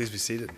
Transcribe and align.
Please 0.00 0.08
be 0.08 0.16
seated. 0.16 0.50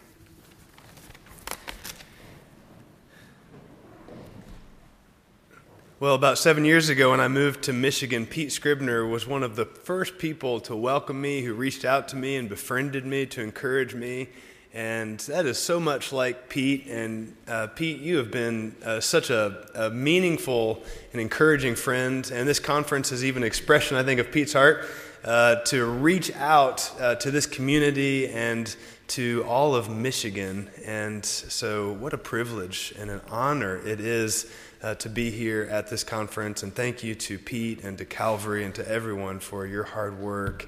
Well, 5.99 6.15
about 6.15 6.39
seven 6.39 6.65
years 6.65 6.89
ago, 6.89 7.11
when 7.11 7.19
I 7.19 7.27
moved 7.27 7.65
to 7.65 7.73
Michigan, 7.73 8.25
Pete 8.25 8.53
Scribner 8.53 9.05
was 9.05 9.27
one 9.27 9.43
of 9.43 9.57
the 9.57 9.65
first 9.65 10.19
people 10.19 10.61
to 10.61 10.77
welcome 10.77 11.21
me, 11.21 11.43
who 11.43 11.55
reached 11.55 11.85
out 11.85 12.07
to 12.11 12.17
me 12.17 12.37
and 12.37 12.49
befriended 12.49 13.05
me 13.05 13.27
to 13.27 13.43
encourage 13.43 13.97
me. 13.97 14.29
And 14.73 15.19
that 15.19 15.45
is 15.45 15.59
so 15.59 15.81
much 15.81 16.13
like 16.13 16.49
Pete. 16.49 16.87
And 16.87 17.35
uh, 17.49 17.67
Pete, 17.67 17.99
you 17.99 18.19
have 18.19 18.31
been 18.31 18.77
uh, 18.85 19.01
such 19.01 19.31
a, 19.31 19.67
a, 19.75 19.91
meaningful 19.91 20.85
and 21.11 21.21
encouraging 21.21 21.75
friend. 21.75 22.31
And 22.33 22.47
this 22.49 22.61
conference 22.61 23.11
is 23.11 23.25
even 23.25 23.43
an 23.43 23.49
expression, 23.49 23.97
I 23.97 24.05
think, 24.05 24.21
of 24.21 24.31
Pete's 24.31 24.53
heart 24.53 24.87
uh, 25.25 25.57
to 25.57 25.85
reach 25.85 26.35
out 26.37 26.93
uh, 27.01 27.17
to 27.17 27.33
this 27.33 27.47
community 27.47 28.29
and 28.29 28.75
to 29.13 29.45
all 29.47 29.75
of 29.75 29.91
Michigan. 29.91 30.71
And 30.87 31.25
so, 31.25 31.93
what 31.93 32.15
a 32.15 32.19
privilege 32.19 32.95
and 32.99 33.11
an 33.11 33.21
honor 33.29 33.77
it 33.87 34.01
is 34.01 34.51
uh, 34.83 34.95
to 34.95 35.11
be 35.11 35.31
here 35.31 35.69
at 35.71 35.89
this 35.89 36.03
conference. 36.03 36.63
And 36.63 36.75
thank 36.75 37.05
you 37.05 37.15
to 37.15 37.39
Pete 37.39 37.85
and 37.85 37.99
to 37.99 38.07
Calvary 38.07 38.65
and 38.65 38.75
to 38.75 38.89
everyone 38.89 39.39
for 39.39 39.67
your 39.67 39.85
hard 39.85 40.19
work 40.19 40.67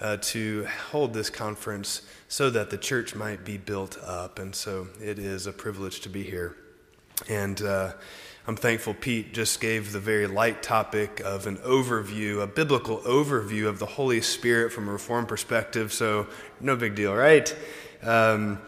uh, 0.00 0.16
to 0.22 0.66
hold 0.90 1.14
this 1.14 1.30
conference 1.30 2.02
so 2.26 2.50
that 2.50 2.70
the 2.70 2.78
church 2.78 3.14
might 3.14 3.44
be 3.44 3.58
built 3.58 3.96
up. 4.02 4.40
And 4.40 4.56
so 4.56 4.88
it 5.00 5.20
is 5.20 5.46
a 5.46 5.52
privilege 5.52 6.00
to 6.00 6.08
be 6.08 6.24
here. 6.24 6.56
And 7.28 7.62
uh, 7.62 7.92
I'm 8.46 8.56
thankful 8.56 8.92
Pete 8.92 9.32
just 9.32 9.60
gave 9.60 9.92
the 9.92 10.00
very 10.00 10.26
light 10.26 10.62
topic 10.62 11.20
of 11.20 11.46
an 11.46 11.58
overview, 11.58 12.42
a 12.42 12.46
biblical 12.46 12.98
overview 12.98 13.68
of 13.68 13.78
the 13.78 13.86
Holy 13.86 14.20
Spirit 14.20 14.72
from 14.72 14.88
a 14.88 14.92
Reformed 14.92 15.28
perspective. 15.28 15.92
So, 15.92 16.26
no 16.60 16.76
big 16.76 16.94
deal, 16.94 17.14
right? 17.14 17.54
Um, 18.04 18.58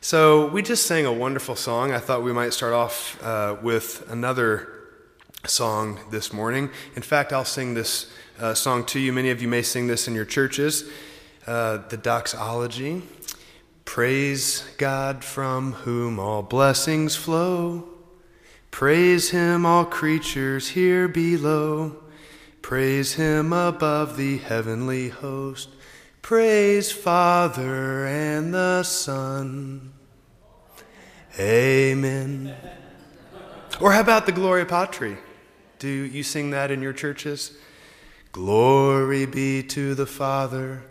so 0.00 0.46
we 0.46 0.62
just 0.62 0.86
sang 0.86 1.04
a 1.04 1.12
wonderful 1.12 1.56
song. 1.56 1.92
I 1.92 1.98
thought 1.98 2.22
we 2.22 2.32
might 2.32 2.54
start 2.54 2.72
off 2.72 3.22
uh, 3.22 3.56
with 3.62 4.08
another 4.10 4.72
song 5.44 6.00
this 6.10 6.32
morning. 6.32 6.70
In 6.96 7.02
fact, 7.02 7.34
I'll 7.34 7.44
sing 7.44 7.74
this 7.74 8.10
uh, 8.40 8.54
song 8.54 8.86
to 8.86 8.98
you. 8.98 9.12
Many 9.12 9.28
of 9.28 9.42
you 9.42 9.48
may 9.48 9.60
sing 9.60 9.88
this 9.88 10.08
in 10.08 10.14
your 10.14 10.24
churches. 10.24 10.88
Uh, 11.46 11.78
the 11.88 11.98
doxology. 11.98 13.02
Praise 13.84 14.64
God 14.78 15.22
from 15.22 15.72
whom 15.72 16.18
all 16.18 16.42
blessings 16.42 17.14
flow. 17.14 17.88
Praise 18.70 19.30
Him, 19.30 19.66
all 19.66 19.84
creatures 19.84 20.68
here 20.68 21.08
below. 21.08 21.96
Praise 22.62 23.14
Him 23.14 23.52
above 23.52 24.16
the 24.16 24.38
heavenly 24.38 25.10
host. 25.10 25.68
Praise 26.28 26.92
Father 26.92 28.06
and 28.06 28.52
the 28.52 28.82
Son. 28.82 29.94
Amen. 31.40 32.54
Or 33.80 33.92
how 33.92 34.02
about 34.02 34.26
the 34.26 34.32
Gloria 34.32 34.66
Patri? 34.66 35.16
Do 35.78 35.88
you 35.88 36.22
sing 36.22 36.50
that 36.50 36.70
in 36.70 36.82
your 36.82 36.92
churches? 36.92 37.56
Glory 38.30 39.24
be 39.24 39.62
to 39.68 39.94
the 39.94 40.04
Father 40.04 40.82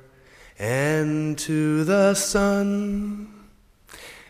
and 0.58 1.38
to 1.38 1.84
the 1.84 2.16
Son, 2.16 3.32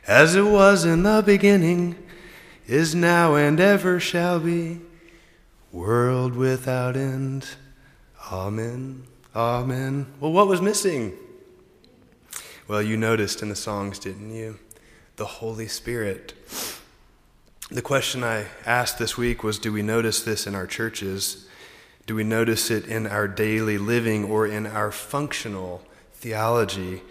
as 0.06 0.36
it 0.36 0.44
was 0.46 0.84
in 0.84 1.04
the 1.04 1.24
beginning, 1.26 1.96
is 2.66 2.94
now, 2.94 3.36
and 3.36 3.62
ever 3.62 4.02
shall 4.02 4.42
be, 4.42 4.82
world 5.72 6.36
without 6.36 6.98
end. 6.98 7.48
Amen. 8.30 9.08
Amen. 9.38 10.08
Well, 10.20 10.32
what 10.32 10.48
was 10.48 10.64
missing? 10.64 11.16
Well, 12.68 12.82
you 12.82 12.98
noticed 12.98 13.44
in 13.44 13.50
the 13.50 13.56
songs, 13.56 14.00
didn't 14.00 14.34
you? 14.34 14.58
The 15.18 15.28
Holy 15.28 15.68
Spirit. 15.68 16.34
The 17.70 17.84
question 17.84 18.24
I 18.24 18.48
asked 18.66 18.98
this 18.98 19.16
week 19.16 19.44
was 19.44 19.60
Do 19.60 19.72
we 19.72 19.84
notice 19.84 20.24
this 20.24 20.48
in 20.48 20.56
our 20.56 20.66
churches? 20.66 21.48
Do 22.08 22.16
we 22.16 22.24
notice 22.24 22.72
it 22.72 22.88
in 22.88 23.06
our 23.06 23.28
daily 23.28 23.78
living 23.78 24.26
or 24.26 24.48
in 24.48 24.66
our 24.66 24.92
functional 24.92 25.84
theology? 26.14 27.04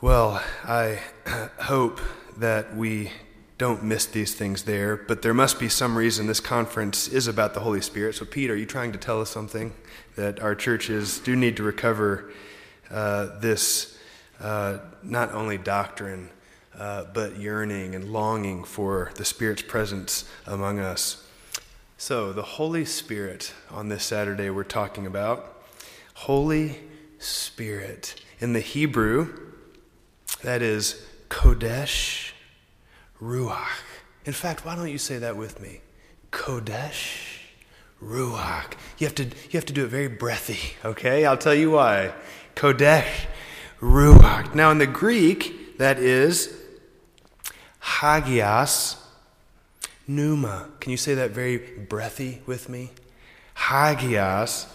Well, 0.00 0.42
I 0.64 1.02
hope 1.60 2.00
that 2.36 2.74
we 2.74 3.12
don't 3.58 3.82
miss 3.82 4.04
these 4.06 4.34
things 4.34 4.64
there, 4.64 4.96
but 4.96 5.22
there 5.22 5.32
must 5.32 5.58
be 5.58 5.68
some 5.68 5.96
reason 5.96 6.26
this 6.26 6.40
conference 6.40 7.08
is 7.08 7.26
about 7.26 7.54
the 7.54 7.60
Holy 7.60 7.80
Spirit. 7.80 8.14
So, 8.14 8.26
Pete, 8.26 8.50
are 8.50 8.56
you 8.56 8.66
trying 8.66 8.92
to 8.92 8.98
tell 8.98 9.20
us 9.20 9.30
something? 9.30 9.72
that 10.16 10.40
our 10.40 10.54
churches 10.54 11.20
do 11.20 11.36
need 11.36 11.56
to 11.58 11.62
recover 11.62 12.32
uh, 12.90 13.38
this 13.38 13.98
uh, 14.40 14.78
not 15.02 15.32
only 15.32 15.58
doctrine, 15.58 16.30
uh, 16.76 17.04
but 17.14 17.38
yearning 17.38 17.94
and 17.94 18.12
longing 18.12 18.64
for 18.64 19.12
the 19.14 19.24
Spirit's 19.24 19.62
presence 19.62 20.28
among 20.46 20.78
us. 20.78 21.22
So, 21.98 22.32
the 22.32 22.42
Holy 22.42 22.84
Spirit 22.84 23.54
on 23.70 23.88
this 23.88 24.04
Saturday 24.04 24.50
we're 24.50 24.64
talking 24.64 25.06
about. 25.06 25.62
Holy 26.14 26.80
Spirit. 27.18 28.20
In 28.38 28.52
the 28.52 28.60
Hebrew, 28.60 29.52
that 30.42 30.60
is 30.60 31.06
Kodesh 31.30 32.25
Ruach. 33.20 33.82
In 34.24 34.32
fact, 34.32 34.64
why 34.64 34.76
don't 34.76 34.90
you 34.90 34.98
say 34.98 35.18
that 35.18 35.36
with 35.36 35.60
me? 35.60 35.80
Kodesh 36.30 37.38
Ruach. 38.02 38.72
You 38.98 39.06
have 39.06 39.14
to, 39.16 39.24
you 39.24 39.52
have 39.52 39.66
to 39.66 39.72
do 39.72 39.84
it 39.84 39.88
very 39.88 40.08
breathy, 40.08 40.74
okay? 40.84 41.24
I'll 41.24 41.38
tell 41.38 41.54
you 41.54 41.70
why. 41.70 42.12
Kodesh 42.54 43.26
Ruach. 43.80 44.54
Now, 44.54 44.70
in 44.70 44.78
the 44.78 44.86
Greek, 44.86 45.78
that 45.78 45.98
is 45.98 46.54
Hagios 47.80 48.96
Pneuma. 50.06 50.68
Can 50.80 50.90
you 50.90 50.96
say 50.96 51.14
that 51.14 51.30
very 51.30 51.58
breathy 51.58 52.42
with 52.46 52.68
me? 52.68 52.90
Hagios 53.56 54.66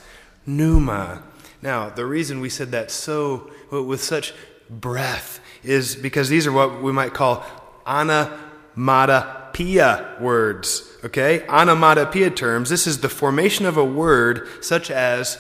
Pneuma. 0.46 1.24
Now, 1.62 1.90
the 1.90 2.06
reason 2.06 2.40
we 2.40 2.50
said 2.50 2.72
that 2.72 2.90
so 2.90 3.52
with 3.70 4.04
such 4.04 4.34
breath 4.70 5.40
is 5.64 5.96
because 5.96 6.30
these 6.30 6.48
are 6.48 6.52
what 6.52 6.82
we 6.82 6.92
might 6.92 7.14
call 7.14 7.46
onomatopoeia 7.92 10.18
words 10.20 10.92
okay? 11.04 11.46
Onomatopoeia 11.48 12.30
terms, 12.30 12.70
this 12.70 12.88
is 12.88 13.02
the 13.02 13.10
formation 13.10 13.66
of 13.66 13.78
a 13.78 13.86
word 13.86 14.48
such 14.62 14.92
as 14.92 15.38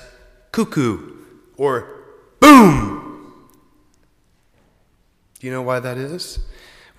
cuckoo 0.51 1.17
or 1.57 1.87
boom. 2.39 3.47
Do 5.39 5.47
you 5.47 5.53
know 5.53 5.61
why 5.61 5.79
that 5.79 5.97
is? 5.97 6.39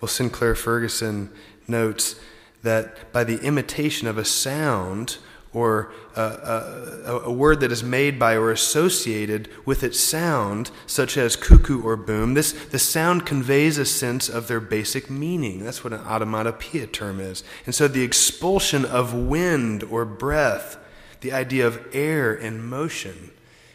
Well, 0.00 0.08
Sinclair 0.08 0.54
Ferguson 0.54 1.30
notes 1.68 2.16
that 2.62 3.12
by 3.12 3.24
the 3.24 3.38
imitation 3.38 4.08
of 4.08 4.18
a 4.18 4.24
sound 4.24 5.18
or 5.54 5.92
a, 6.16 6.22
a, 6.22 7.20
a, 7.24 7.32
word 7.32 7.60
that 7.60 7.70
is 7.70 7.82
made 7.82 8.18
by 8.18 8.34
or 8.34 8.50
associated 8.50 9.48
with 9.66 9.82
its 9.82 10.00
sound, 10.00 10.70
such 10.86 11.18
as 11.18 11.36
cuckoo 11.36 11.82
or 11.82 11.96
boom, 11.96 12.34
this, 12.34 12.52
the 12.52 12.78
sound 12.78 13.26
conveys 13.26 13.76
a 13.76 13.84
sense 13.84 14.30
of 14.30 14.48
their 14.48 14.60
basic 14.60 15.10
meaning. 15.10 15.62
That's 15.62 15.84
what 15.84 15.92
an 15.92 16.00
onomatopoeia 16.00 16.86
term 16.86 17.20
is. 17.20 17.44
And 17.66 17.74
so 17.74 17.86
the 17.86 18.02
expulsion 18.02 18.86
of 18.86 19.12
wind 19.12 19.82
or 19.82 20.06
breath, 20.06 20.78
the 21.20 21.32
idea 21.32 21.66
of 21.66 21.86
air 21.92 22.32
and 22.32 22.64
motion, 22.64 23.32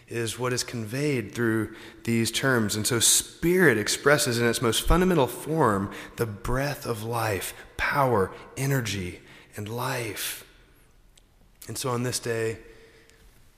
is 0.07 0.39
what 0.39 0.53
is 0.53 0.63
conveyed 0.63 1.33
through 1.33 1.75
these 2.05 2.31
terms. 2.31 2.75
And 2.75 2.87
so 2.87 2.99
spirit 2.99 3.77
expresses 3.77 4.39
in 4.39 4.47
its 4.47 4.61
most 4.61 4.87
fundamental 4.87 5.27
form 5.27 5.91
the 6.16 6.25
breath 6.25 6.85
of 6.85 7.03
life, 7.03 7.53
power, 7.75 8.31
energy, 8.55 9.19
and 9.55 9.67
life. 9.67 10.47
And 11.67 11.78
so 11.78 11.89
on 11.89 12.03
this 12.03 12.19
day, 12.19 12.57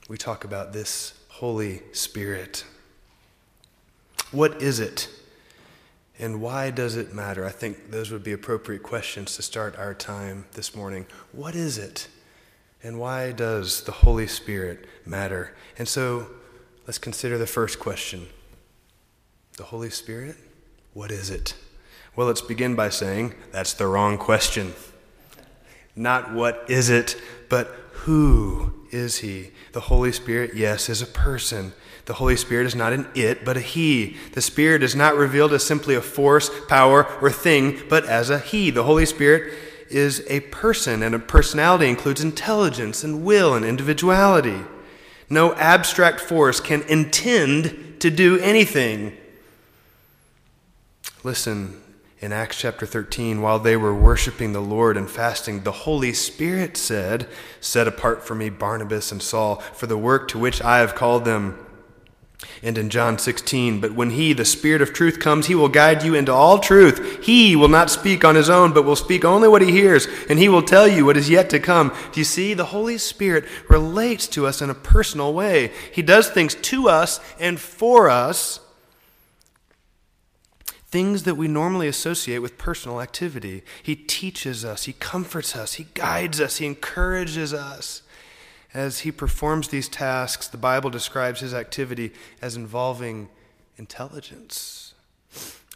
we 0.08 0.18
talk 0.18 0.44
about 0.44 0.72
this 0.72 1.14
Holy 1.28 1.82
Spirit. 1.92 2.64
What 4.32 4.60
is 4.60 4.80
it? 4.80 5.08
And 6.18 6.42
why 6.42 6.70
does 6.70 6.96
it 6.96 7.14
matter? 7.14 7.46
I 7.46 7.50
think 7.50 7.90
those 7.90 8.10
would 8.10 8.22
be 8.24 8.32
appropriate 8.32 8.82
questions 8.82 9.36
to 9.36 9.42
start 9.42 9.78
our 9.78 9.94
time 9.94 10.44
this 10.52 10.74
morning. 10.74 11.06
What 11.32 11.54
is 11.54 11.78
it? 11.78 12.08
And 12.82 12.98
why 12.98 13.32
does 13.32 13.84
the 13.84 13.92
Holy 13.92 14.26
Spirit 14.26 14.86
matter? 15.06 15.54
And 15.78 15.88
so 15.88 16.26
let's 16.86 16.98
consider 16.98 17.38
the 17.38 17.46
first 17.46 17.78
question 17.78 18.26
The 19.56 19.64
Holy 19.64 19.90
Spirit? 19.90 20.36
What 20.92 21.10
is 21.10 21.30
it? 21.30 21.54
Well, 22.16 22.26
let's 22.26 22.42
begin 22.42 22.74
by 22.74 22.88
saying 22.88 23.34
that's 23.52 23.74
the 23.74 23.86
wrong 23.86 24.18
question. 24.18 24.74
Not 25.94 26.32
what 26.32 26.64
is 26.68 26.90
it, 26.90 27.16
but 27.48 27.89
who 28.04 28.72
is 28.90 29.18
he? 29.18 29.50
The 29.72 29.80
Holy 29.80 30.12
Spirit, 30.12 30.54
yes, 30.54 30.88
is 30.88 31.02
a 31.02 31.06
person. 31.06 31.72
The 32.06 32.14
Holy 32.14 32.36
Spirit 32.36 32.66
is 32.66 32.74
not 32.74 32.92
an 32.92 33.06
it, 33.14 33.44
but 33.44 33.56
a 33.56 33.60
he. 33.60 34.16
The 34.32 34.40
Spirit 34.40 34.82
is 34.82 34.96
not 34.96 35.16
revealed 35.16 35.52
as 35.52 35.64
simply 35.64 35.94
a 35.94 36.00
force, 36.00 36.50
power, 36.66 37.06
or 37.20 37.30
thing, 37.30 37.82
but 37.88 38.06
as 38.06 38.30
a 38.30 38.38
he. 38.38 38.70
The 38.70 38.84
Holy 38.84 39.04
Spirit 39.04 39.52
is 39.90 40.24
a 40.28 40.40
person, 40.40 41.02
and 41.02 41.14
a 41.14 41.18
personality 41.18 41.88
includes 41.88 42.22
intelligence 42.22 43.04
and 43.04 43.22
will 43.22 43.54
and 43.54 43.64
individuality. 43.64 44.60
No 45.28 45.54
abstract 45.54 46.20
force 46.20 46.58
can 46.58 46.82
intend 46.82 48.00
to 48.00 48.10
do 48.10 48.38
anything. 48.38 49.16
Listen, 51.22 51.80
in 52.20 52.34
Acts 52.34 52.58
chapter 52.58 52.84
13, 52.84 53.40
while 53.40 53.58
they 53.58 53.78
were 53.78 53.94
worshiping 53.94 54.52
the 54.52 54.60
Lord 54.60 54.98
and 54.98 55.08
fasting, 55.08 55.62
the 55.62 55.72
Holy 55.72 56.12
Spirit 56.12 56.76
said, 56.76 57.26
Set 57.60 57.88
apart 57.88 58.22
for 58.22 58.34
me 58.34 58.50
Barnabas 58.50 59.10
and 59.10 59.22
Saul 59.22 59.56
for 59.56 59.86
the 59.86 59.96
work 59.96 60.28
to 60.28 60.38
which 60.38 60.60
I 60.60 60.78
have 60.80 60.94
called 60.94 61.24
them. 61.24 61.66
And 62.62 62.76
in 62.76 62.90
John 62.90 63.18
16, 63.18 63.80
but 63.80 63.92
when 63.92 64.10
he, 64.10 64.34
the 64.34 64.44
Spirit 64.44 64.82
of 64.82 64.92
truth, 64.92 65.18
comes, 65.18 65.46
he 65.46 65.54
will 65.54 65.68
guide 65.68 66.02
you 66.02 66.14
into 66.14 66.32
all 66.32 66.58
truth. 66.58 67.24
He 67.24 67.56
will 67.56 67.68
not 67.68 67.90
speak 67.90 68.22
on 68.22 68.34
his 68.34 68.50
own, 68.50 68.74
but 68.74 68.84
will 68.84 68.96
speak 68.96 69.24
only 69.24 69.48
what 69.48 69.62
he 69.62 69.72
hears, 69.72 70.06
and 70.28 70.38
he 70.38 70.48
will 70.50 70.62
tell 70.62 70.86
you 70.86 71.06
what 71.06 71.16
is 71.16 71.30
yet 71.30 71.48
to 71.50 71.58
come. 71.58 71.88
Do 72.12 72.20
you 72.20 72.24
see? 72.24 72.52
The 72.52 72.66
Holy 72.66 72.98
Spirit 72.98 73.46
relates 73.68 74.26
to 74.28 74.46
us 74.46 74.60
in 74.60 74.68
a 74.68 74.74
personal 74.74 75.32
way. 75.32 75.72
He 75.90 76.02
does 76.02 76.28
things 76.28 76.54
to 76.54 76.88
us 76.88 77.18
and 77.38 77.58
for 77.58 78.10
us, 78.10 78.60
things 80.90 81.22
that 81.22 81.36
we 81.36 81.46
normally 81.46 81.86
associate 81.86 82.38
with 82.38 82.58
personal 82.58 83.00
activity. 83.00 83.62
He 83.82 83.94
teaches 83.94 84.64
us, 84.64 84.84
he 84.84 84.92
comforts 84.94 85.54
us, 85.54 85.74
he 85.74 85.86
guides 85.94 86.40
us, 86.40 86.56
he 86.56 86.66
encourages 86.66 87.54
us. 87.54 88.02
As 88.72 89.00
he 89.00 89.10
performs 89.10 89.68
these 89.68 89.88
tasks, 89.88 90.46
the 90.46 90.56
Bible 90.56 90.90
describes 90.90 91.40
his 91.40 91.54
activity 91.54 92.12
as 92.40 92.56
involving 92.56 93.28
intelligence, 93.76 94.94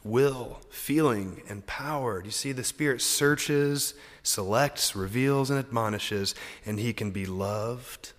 will, 0.05 0.61
feeling, 0.71 1.43
and 1.49 1.67
power. 1.67 2.23
You 2.25 2.31
see? 2.31 2.53
The 2.53 2.63
Spirit 2.63 3.01
searches, 3.01 3.95
selects, 4.23 4.95
reveals, 4.95 5.51
and 5.51 5.59
admonishes, 5.59 6.35
and 6.65 6.79
he 6.79 6.93
can 6.93 7.11
be 7.11 7.27
loved. 7.27 8.13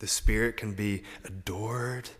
The 0.00 0.08
Spirit 0.08 0.56
can 0.56 0.72
be 0.72 1.02
adored. 1.24 2.10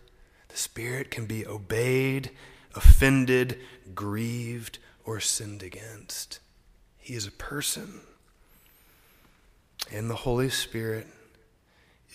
The 0.49 0.57
Spirit 0.57 1.11
can 1.11 1.25
be 1.25 1.45
obeyed, 1.45 2.31
offended, 2.75 3.59
grieved, 3.93 4.79
or 5.05 5.19
sinned 5.19 5.63
against. 5.63 6.39
He 6.97 7.13
is 7.13 7.25
a 7.25 7.31
person. 7.31 8.01
And 9.91 10.09
the 10.09 10.15
Holy 10.15 10.49
Spirit 10.49 11.07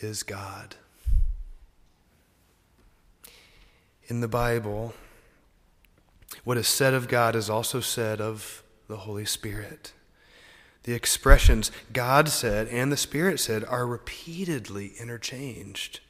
is 0.00 0.22
God. 0.22 0.76
In 4.06 4.20
the 4.20 4.28
Bible, 4.28 4.94
what 6.44 6.58
is 6.58 6.68
said 6.68 6.94
of 6.94 7.08
God 7.08 7.34
is 7.34 7.48
also 7.48 7.80
said 7.80 8.20
of 8.20 8.62
the 8.86 8.98
Holy 8.98 9.24
Spirit. 9.24 9.92
The 10.82 10.92
expressions 10.92 11.72
God 11.92 12.28
said 12.28 12.68
and 12.68 12.92
the 12.92 12.96
Spirit 12.96 13.40
said 13.40 13.64
are 13.64 13.86
repeatedly 13.86 14.92
interchanged. 15.00 16.00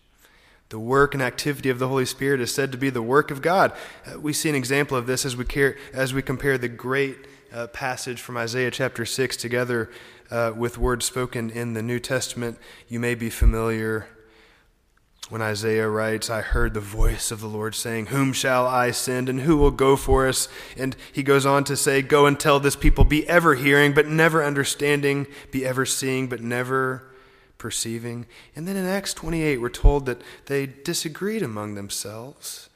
The 0.70 0.78
work 0.78 1.14
and 1.14 1.22
activity 1.22 1.70
of 1.70 1.78
the 1.78 1.88
Holy 1.88 2.06
Spirit 2.06 2.40
is 2.40 2.52
said 2.52 2.72
to 2.72 2.78
be 2.78 2.90
the 2.90 3.02
work 3.02 3.30
of 3.30 3.42
God. 3.42 3.72
Uh, 4.06 4.18
we 4.18 4.32
see 4.32 4.48
an 4.48 4.54
example 4.54 4.96
of 4.96 5.06
this 5.06 5.24
as 5.24 5.36
we, 5.36 5.44
care, 5.44 5.76
as 5.92 6.14
we 6.14 6.22
compare 6.22 6.58
the 6.58 6.68
great 6.68 7.26
uh, 7.52 7.66
passage 7.68 8.20
from 8.20 8.36
Isaiah 8.36 8.70
chapter 8.70 9.04
6 9.04 9.36
together 9.36 9.90
uh, 10.30 10.52
with 10.56 10.78
words 10.78 11.04
spoken 11.04 11.50
in 11.50 11.74
the 11.74 11.82
New 11.82 12.00
Testament. 12.00 12.58
You 12.88 12.98
may 12.98 13.14
be 13.14 13.30
familiar 13.30 14.08
when 15.30 15.40
Isaiah 15.40 15.88
writes, 15.88 16.28
I 16.28 16.42
heard 16.42 16.74
the 16.74 16.80
voice 16.80 17.30
of 17.30 17.40
the 17.40 17.46
Lord 17.46 17.74
saying, 17.74 18.06
Whom 18.06 18.32
shall 18.32 18.66
I 18.66 18.90
send, 18.90 19.28
and 19.28 19.40
who 19.40 19.56
will 19.56 19.70
go 19.70 19.96
for 19.96 20.26
us? 20.28 20.48
And 20.76 20.94
he 21.12 21.22
goes 21.22 21.46
on 21.46 21.64
to 21.64 21.76
say, 21.76 22.02
Go 22.02 22.26
and 22.26 22.38
tell 22.38 22.60
this 22.60 22.76
people, 22.76 23.04
be 23.04 23.26
ever 23.28 23.54
hearing, 23.54 23.94
but 23.94 24.06
never 24.06 24.44
understanding, 24.44 25.26
be 25.50 25.64
ever 25.64 25.86
seeing, 25.86 26.28
but 26.28 26.42
never 26.42 27.10
perceiving. 27.64 28.26
And 28.54 28.68
then 28.68 28.76
in 28.76 28.84
Acts 28.84 29.14
28, 29.14 29.58
we're 29.58 29.70
told 29.70 30.04
that 30.04 30.20
they 30.44 30.66
disagreed 30.66 31.42
among 31.42 31.76
themselves 31.76 32.68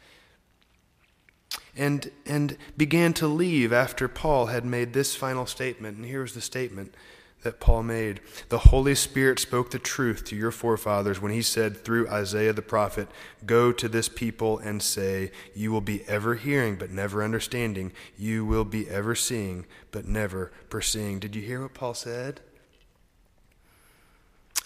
and, 1.76 2.10
and 2.24 2.56
began 2.74 3.12
to 3.12 3.26
leave 3.26 3.70
after 3.70 4.08
Paul 4.08 4.46
had 4.46 4.64
made 4.64 4.94
this 4.94 5.14
final 5.14 5.44
statement. 5.44 5.98
And 5.98 6.06
here 6.06 6.22
was 6.22 6.32
the 6.32 6.40
statement 6.40 6.94
that 7.42 7.60
Paul 7.60 7.82
made. 7.82 8.22
The 8.48 8.60
Holy 8.70 8.94
Spirit 8.94 9.38
spoke 9.38 9.72
the 9.72 9.78
truth 9.78 10.24
to 10.24 10.36
your 10.36 10.50
forefathers 10.50 11.20
when 11.20 11.32
he 11.32 11.42
said 11.42 11.84
through 11.84 12.08
Isaiah 12.08 12.54
the 12.54 12.62
prophet, 12.62 13.08
Go 13.44 13.72
to 13.72 13.90
this 13.90 14.08
people 14.08 14.56
and 14.56 14.82
say, 14.82 15.32
You 15.54 15.70
will 15.70 15.82
be 15.82 16.02
ever 16.08 16.36
hearing, 16.36 16.76
but 16.76 16.90
never 16.90 17.22
understanding. 17.22 17.92
You 18.16 18.46
will 18.46 18.64
be 18.64 18.88
ever 18.88 19.14
seeing, 19.14 19.66
but 19.90 20.06
never 20.06 20.50
perceiving. 20.70 21.18
Did 21.18 21.36
you 21.36 21.42
hear 21.42 21.60
what 21.60 21.74
Paul 21.74 21.92
said? 21.92 22.40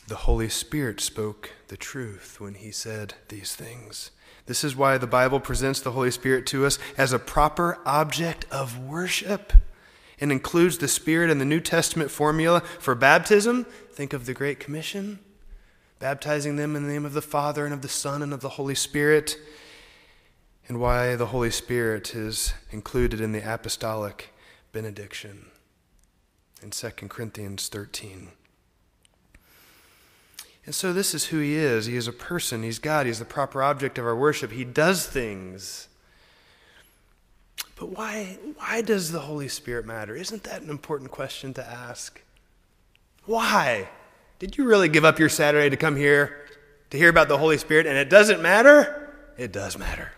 The 0.08 0.16
Holy 0.16 0.48
Spirit 0.48 1.00
spoke 1.00 1.50
the 1.68 1.76
truth 1.76 2.40
when 2.40 2.54
he 2.54 2.72
said 2.72 3.14
these 3.28 3.54
things. 3.54 4.10
This 4.46 4.64
is 4.64 4.74
why 4.74 4.98
the 4.98 5.06
Bible 5.06 5.38
presents 5.38 5.80
the 5.80 5.92
Holy 5.92 6.10
Spirit 6.10 6.46
to 6.46 6.66
us 6.66 6.78
as 6.98 7.12
a 7.12 7.18
proper 7.18 7.78
object 7.86 8.44
of 8.50 8.78
worship 8.78 9.52
and 10.20 10.32
includes 10.32 10.78
the 10.78 10.88
Spirit 10.88 11.30
in 11.30 11.38
the 11.38 11.44
New 11.44 11.60
Testament 11.60 12.10
formula 12.10 12.60
for 12.78 12.94
baptism. 12.94 13.64
Think 13.92 14.12
of 14.12 14.26
the 14.26 14.34
Great 14.34 14.58
Commission, 14.58 15.20
baptizing 16.00 16.56
them 16.56 16.74
in 16.74 16.82
the 16.82 16.92
name 16.92 17.04
of 17.04 17.12
the 17.12 17.22
Father 17.22 17.64
and 17.64 17.72
of 17.72 17.82
the 17.82 17.88
Son 17.88 18.22
and 18.22 18.34
of 18.34 18.40
the 18.40 18.50
Holy 18.50 18.74
Spirit, 18.74 19.36
and 20.66 20.80
why 20.80 21.14
the 21.14 21.26
Holy 21.26 21.50
Spirit 21.50 22.14
is 22.14 22.54
included 22.70 23.20
in 23.20 23.32
the 23.32 23.42
apostolic 23.42 24.30
benediction 24.72 25.46
in 26.60 26.70
2 26.70 26.90
Corinthians 27.08 27.68
13. 27.68 28.32
And 30.64 30.74
so, 30.74 30.92
this 30.92 31.14
is 31.14 31.26
who 31.26 31.38
he 31.40 31.54
is. 31.54 31.86
He 31.86 31.96
is 31.96 32.06
a 32.06 32.12
person, 32.12 32.62
he's 32.62 32.78
God, 32.78 33.06
he's 33.06 33.18
the 33.18 33.24
proper 33.24 33.62
object 33.62 33.98
of 33.98 34.06
our 34.06 34.16
worship. 34.16 34.52
He 34.52 34.64
does 34.64 35.06
things 35.06 35.88
but 37.82 37.96
why, 37.96 38.38
why 38.58 38.80
does 38.82 39.10
the 39.10 39.18
Holy 39.18 39.48
Spirit 39.48 39.86
matter? 39.86 40.14
Isn't 40.14 40.44
that 40.44 40.62
an 40.62 40.70
important 40.70 41.10
question 41.10 41.52
to 41.54 41.68
ask? 41.68 42.22
Why? 43.26 43.88
Did 44.38 44.56
you 44.56 44.64
really 44.66 44.88
give 44.88 45.04
up 45.04 45.18
your 45.18 45.28
Saturday 45.28 45.68
to 45.68 45.76
come 45.76 45.96
here 45.96 46.46
to 46.90 46.96
hear 46.96 47.08
about 47.08 47.26
the 47.26 47.38
Holy 47.38 47.58
Spirit 47.58 47.86
and 47.86 47.96
it 47.96 48.08
doesn't 48.08 48.40
matter? 48.40 49.12
It 49.36 49.50
does 49.50 49.76
matter. 49.76 50.12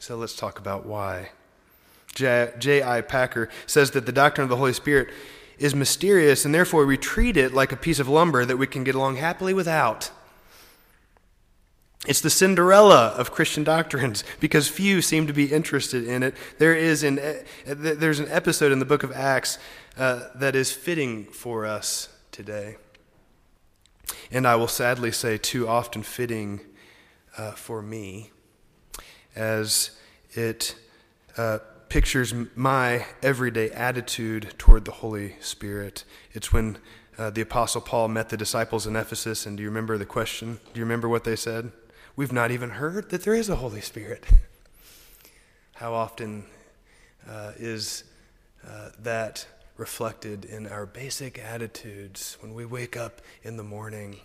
So 0.00 0.16
let's 0.16 0.36
talk 0.36 0.58
about 0.58 0.84
why. 0.84 1.30
J.I. 2.14 3.00
Packer 3.00 3.48
says 3.66 3.92
that 3.92 4.04
the 4.04 4.12
doctrine 4.12 4.42
of 4.42 4.50
the 4.50 4.56
Holy 4.56 4.74
Spirit 4.74 5.08
is 5.58 5.74
mysterious 5.74 6.44
and 6.44 6.54
therefore 6.54 6.86
we 6.86 6.96
treat 6.96 7.36
it 7.36 7.54
like 7.54 7.72
a 7.72 7.76
piece 7.76 7.98
of 7.98 8.08
lumber 8.08 8.44
that 8.44 8.56
we 8.56 8.66
can 8.66 8.84
get 8.84 8.94
along 8.94 9.16
happily 9.16 9.54
without. 9.54 10.10
It's 12.06 12.20
the 12.20 12.30
Cinderella 12.30 13.08
of 13.08 13.32
Christian 13.32 13.64
doctrines 13.64 14.22
because 14.38 14.68
few 14.68 15.02
seem 15.02 15.26
to 15.26 15.32
be 15.32 15.52
interested 15.52 16.06
in 16.06 16.22
it. 16.22 16.34
There 16.58 16.74
is 16.74 17.02
an, 17.02 17.18
there's 17.66 18.20
an 18.20 18.28
episode 18.30 18.70
in 18.70 18.78
the 18.78 18.84
book 18.84 19.02
of 19.02 19.10
Acts 19.12 19.58
uh, 19.98 20.28
that 20.34 20.54
is 20.54 20.70
fitting 20.72 21.24
for 21.24 21.66
us 21.66 22.08
today. 22.30 22.76
And 24.30 24.46
I 24.46 24.54
will 24.56 24.68
sadly 24.68 25.10
say, 25.10 25.38
too 25.38 25.66
often 25.66 26.02
fitting 26.02 26.60
uh, 27.36 27.52
for 27.52 27.82
me, 27.82 28.30
as 29.34 29.90
it 30.34 30.76
uh, 31.36 31.58
pictures 31.88 32.34
my 32.54 33.06
everyday 33.22 33.70
attitude 33.70 34.54
toward 34.58 34.84
the 34.84 34.92
Holy 34.92 35.36
Spirit. 35.40 36.04
It's 36.32 36.52
when 36.52 36.78
uh, 37.18 37.30
the 37.30 37.40
Apostle 37.40 37.80
Paul 37.80 38.08
met 38.08 38.28
the 38.28 38.36
disciples 38.36 38.86
in 38.86 38.96
Ephesus, 38.96 39.46
and 39.46 39.56
do 39.56 39.62
you 39.62 39.68
remember 39.68 39.96
the 39.96 40.06
question? 40.06 40.58
Do 40.72 40.80
you 40.80 40.84
remember 40.84 41.08
what 41.08 41.24
they 41.24 41.36
said? 41.36 41.72
We've 42.14 42.32
not 42.32 42.50
even 42.50 42.70
heard 42.70 43.10
that 43.10 43.22
there 43.22 43.34
is 43.34 43.48
a 43.48 43.56
Holy 43.56 43.80
Spirit. 43.80 44.24
How 45.74 45.94
often 45.94 46.44
uh, 47.28 47.52
is 47.58 48.04
uh, 48.66 48.90
that 48.98 49.46
reflected 49.76 50.44
in 50.44 50.66
our 50.66 50.86
basic 50.86 51.38
attitudes 51.38 52.38
when 52.40 52.54
we 52.54 52.64
wake 52.64 52.96
up 52.96 53.20
in 53.42 53.56
the 53.56 53.62
morning? 53.62 54.16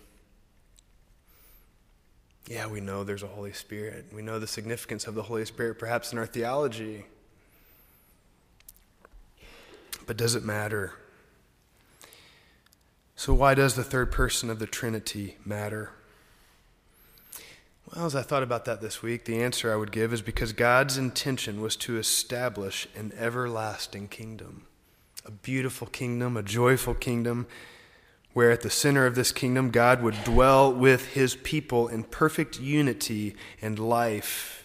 Yeah, 2.48 2.66
we 2.66 2.80
know 2.80 3.04
there's 3.04 3.22
a 3.22 3.28
Holy 3.28 3.52
Spirit. 3.52 4.06
We 4.12 4.22
know 4.22 4.38
the 4.38 4.46
significance 4.46 5.06
of 5.06 5.14
the 5.14 5.22
Holy 5.22 5.44
Spirit, 5.44 5.78
perhaps 5.78 6.12
in 6.12 6.18
our 6.18 6.26
theology. 6.26 7.04
But 10.06 10.16
does 10.16 10.34
it 10.34 10.44
matter? 10.44 10.94
So, 13.16 13.32
why 13.34 13.54
does 13.54 13.74
the 13.74 13.84
third 13.84 14.10
person 14.10 14.50
of 14.50 14.58
the 14.58 14.66
Trinity 14.66 15.36
matter? 15.44 15.90
Well, 17.94 18.06
as 18.06 18.16
I 18.16 18.22
thought 18.22 18.42
about 18.42 18.64
that 18.64 18.80
this 18.80 19.02
week, 19.02 19.26
the 19.26 19.42
answer 19.42 19.72
I 19.72 19.76
would 19.76 19.92
give 19.92 20.12
is 20.12 20.22
because 20.22 20.52
God's 20.52 20.96
intention 20.96 21.60
was 21.60 21.76
to 21.76 21.98
establish 21.98 22.88
an 22.96 23.12
everlasting 23.18 24.08
kingdom, 24.08 24.66
a 25.26 25.30
beautiful 25.30 25.86
kingdom, 25.86 26.36
a 26.36 26.42
joyful 26.42 26.94
kingdom, 26.94 27.46
where 28.32 28.50
at 28.50 28.62
the 28.62 28.70
center 28.70 29.04
of 29.04 29.14
this 29.14 29.30
kingdom, 29.30 29.70
God 29.70 30.02
would 30.02 30.24
dwell 30.24 30.72
with 30.72 31.08
his 31.08 31.36
people 31.36 31.86
in 31.86 32.04
perfect 32.04 32.58
unity 32.58 33.36
and 33.60 33.78
life. 33.78 34.61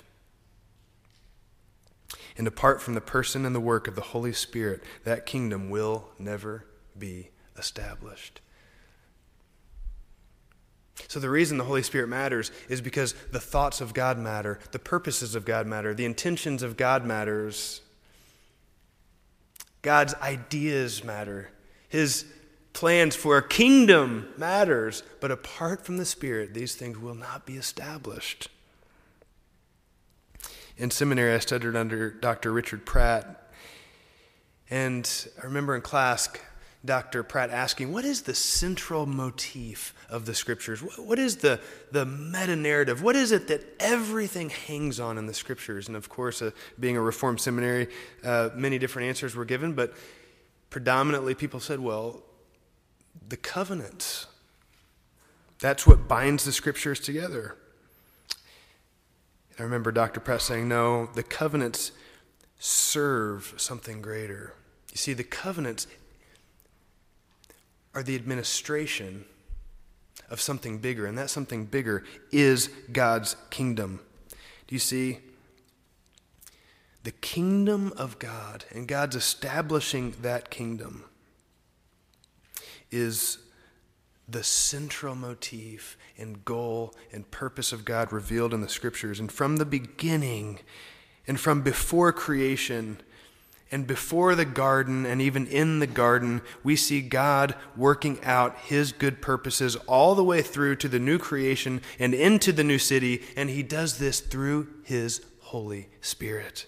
And 2.38 2.48
apart 2.48 2.82
from 2.82 2.94
the 2.94 3.02
person 3.02 3.46
and 3.46 3.56
the 3.56 3.60
work 3.60 3.88
of 3.88 3.96
the 3.96 4.02
Holy 4.02 4.34
Spirit, 4.34 4.84
that 5.04 5.26
kingdom 5.26 5.70
will 5.70 6.10
never 6.20 6.66
be 6.98 7.32
established. 7.58 8.42
So, 11.08 11.20
the 11.20 11.30
reason 11.30 11.58
the 11.58 11.64
Holy 11.64 11.84
Spirit 11.84 12.10
matters 12.10 12.52
is 12.70 12.82
because 12.82 13.14
the 13.32 13.40
thoughts 13.40 13.82
of 13.82 13.94
God 13.94 14.18
matter, 14.18 14.60
the 14.72 14.80
purposes 14.80 15.36
of 15.36 15.46
God 15.46 15.68
matter, 15.68 15.94
the 15.94 16.06
intentions 16.06 16.64
of 16.64 16.78
God 16.78 17.06
matters. 17.06 17.82
God's 19.82 20.14
ideas 20.16 21.04
matter. 21.04 21.50
His 21.88 22.26
plans 22.74 23.16
for 23.16 23.38
a 23.38 23.48
kingdom 23.48 24.28
matters, 24.38 25.02
but 25.22 25.32
apart 25.32 25.86
from 25.86 25.98
the 25.98 26.06
Spirit, 26.06 26.54
these 26.54 26.76
things 26.76 26.98
will 26.98 27.16
not 27.16 27.46
be 27.46 27.56
established. 27.56 28.50
In 30.78 30.92
seminary, 30.92 31.34
I 31.34 31.40
studied 31.40 31.76
under 31.76 32.12
Dr. 32.12 32.54
Richard 32.54 32.86
Pratt, 32.86 33.50
and 34.70 35.28
I 35.42 35.46
remember 35.46 35.76
in 35.76 35.82
class, 35.82 36.30
Dr. 36.86 37.24
Pratt 37.24 37.50
asking, 37.50 37.92
What 37.92 38.06
is 38.06 38.22
the 38.22 38.36
central 38.36 39.08
motif 39.08 39.96
of 40.08 40.28
the 40.28 40.36
scriptures? 40.36 40.82
What 40.82 41.18
is 41.18 41.38
the, 41.38 41.60
the 41.92 42.06
meta 42.06 42.56
narrative? 42.56 43.02
What 43.02 43.16
is 43.16 43.32
it 43.32 43.48
that 43.48 43.64
everything 43.80 44.50
hangs 44.50 45.00
on 45.00 45.18
in 45.18 45.26
the 45.26 45.34
scriptures? 45.34 45.88
And 45.88 45.98
of 45.98 46.10
course, 46.10 46.44
uh, 46.44 46.52
being 46.80 46.96
a 46.96 47.02
Reformed 47.02 47.42
seminary, 47.42 47.88
uh, 48.24 48.52
many 48.54 48.78
different 48.78 49.08
answers 49.08 49.36
were 49.36 49.46
given, 49.46 49.74
but 49.74 49.96
predominantly 50.70 51.34
people 51.34 51.60
said, 51.60 51.80
Well, 51.80 52.22
the 53.28 53.38
covenants. 53.38 54.28
That's 55.60 55.88
what 55.88 56.08
binds 56.08 56.46
the 56.46 56.52
scriptures 56.52 57.00
together. 57.00 57.58
I 59.60 59.64
remember 59.64 59.92
Dr. 59.92 60.20
Pratt 60.20 60.42
saying, 60.42 60.68
no, 60.68 61.08
the 61.08 61.24
covenants 61.24 61.92
serve 62.60 63.54
something 63.58 64.02
greater. 64.02 64.54
You 64.92 64.98
see, 64.98 65.14
the 65.14 65.24
covenants 65.24 65.88
are 67.96 68.04
the 68.04 68.16
administration 68.16 69.26
of 70.30 70.40
something 70.42 70.78
bigger, 70.78 71.06
and 71.06 71.18
that 71.18 71.30
something 71.30 71.66
bigger 71.66 72.04
is 72.32 72.70
God's 72.92 73.36
kingdom. 73.50 74.00
Do 74.68 74.76
you 74.76 74.80
see? 74.80 75.20
The 77.04 77.12
kingdom 77.12 77.94
of 77.96 78.20
God, 78.20 78.66
and 78.72 78.88
God's 78.88 79.16
establishing 79.16 80.14
that 80.22 80.50
kingdom 80.50 81.06
is 82.92 83.38
the 84.28 84.44
central 84.44 85.16
motif 85.16 85.98
and 86.18 86.44
goal 86.44 86.94
and 87.12 87.30
purpose 87.32 87.72
of 87.72 87.86
God 87.86 88.12
revealed 88.12 88.54
in 88.54 88.62
the 88.62 88.70
scriptures. 88.70 89.20
And 89.20 89.32
from 89.32 89.58
the 89.58 89.66
beginning 89.66 90.60
and 91.26 91.40
from 91.40 91.62
before 91.62 92.12
creation 92.12 93.00
and 93.72 93.86
before 93.86 94.36
the 94.36 94.46
garden 94.46 95.06
and 95.06 95.22
even 95.22 95.46
in 95.48 95.80
the 95.80 95.88
garden, 95.88 96.42
we 96.64 96.76
see 96.76 97.02
God 97.02 97.56
working 97.76 98.24
out 98.24 98.58
his 98.60 98.92
good 98.92 99.22
purposes 99.22 99.76
all 99.88 100.16
the 100.16 100.24
way 100.24 100.42
through 100.42 100.78
to 100.78 100.88
the 100.88 101.00
new 101.00 101.18
creation 101.18 101.82
and 102.00 102.14
into 102.14 102.52
the 102.52 102.64
new 102.64 102.80
city. 102.80 103.24
And 103.36 103.50
he 103.50 103.64
does 103.64 103.98
this 103.98 104.20
through 104.20 104.68
his 104.84 105.22
Holy 105.40 105.90
Spirit. 106.02 106.66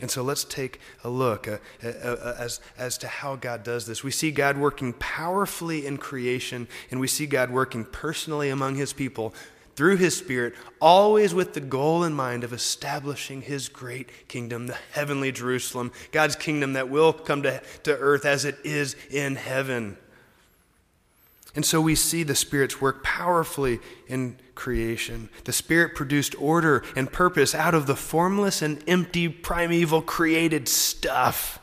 And 0.00 0.10
so 0.10 0.22
let's 0.22 0.44
take 0.44 0.80
a 1.04 1.10
look 1.10 1.46
uh, 1.46 1.58
uh, 1.82 1.88
uh, 1.88 2.36
as, 2.38 2.60
as 2.78 2.98
to 2.98 3.08
how 3.08 3.36
God 3.36 3.62
does 3.62 3.86
this. 3.86 4.02
We 4.02 4.10
see 4.10 4.30
God 4.30 4.56
working 4.56 4.92
powerfully 4.94 5.86
in 5.86 5.98
creation, 5.98 6.68
and 6.90 7.00
we 7.00 7.06
see 7.06 7.26
God 7.26 7.50
working 7.50 7.84
personally 7.84 8.48
among 8.50 8.76
his 8.76 8.92
people 8.92 9.34
through 9.76 9.96
his 9.96 10.16
Spirit, 10.16 10.54
always 10.80 11.32
with 11.32 11.54
the 11.54 11.60
goal 11.60 12.04
in 12.04 12.12
mind 12.12 12.44
of 12.44 12.52
establishing 12.52 13.40
his 13.40 13.68
great 13.68 14.28
kingdom, 14.28 14.66
the 14.66 14.76
heavenly 14.92 15.32
Jerusalem, 15.32 15.90
God's 16.12 16.36
kingdom 16.36 16.74
that 16.74 16.90
will 16.90 17.12
come 17.14 17.42
to, 17.44 17.62
to 17.84 17.96
earth 17.96 18.26
as 18.26 18.44
it 18.44 18.58
is 18.62 18.94
in 19.10 19.36
heaven. 19.36 19.96
And 21.54 21.64
so 21.64 21.80
we 21.80 21.94
see 21.94 22.22
the 22.22 22.34
Spirit's 22.34 22.80
work 22.80 23.02
powerfully 23.02 23.80
in 24.06 24.36
creation. 24.60 25.30
The 25.44 25.52
Spirit 25.52 25.94
produced 25.94 26.40
order 26.40 26.84
and 26.94 27.10
purpose 27.10 27.54
out 27.54 27.74
of 27.74 27.86
the 27.86 27.96
formless 27.96 28.60
and 28.60 28.84
empty, 28.86 29.26
primeval 29.26 30.02
created 30.02 30.68
stuff. 30.68 31.58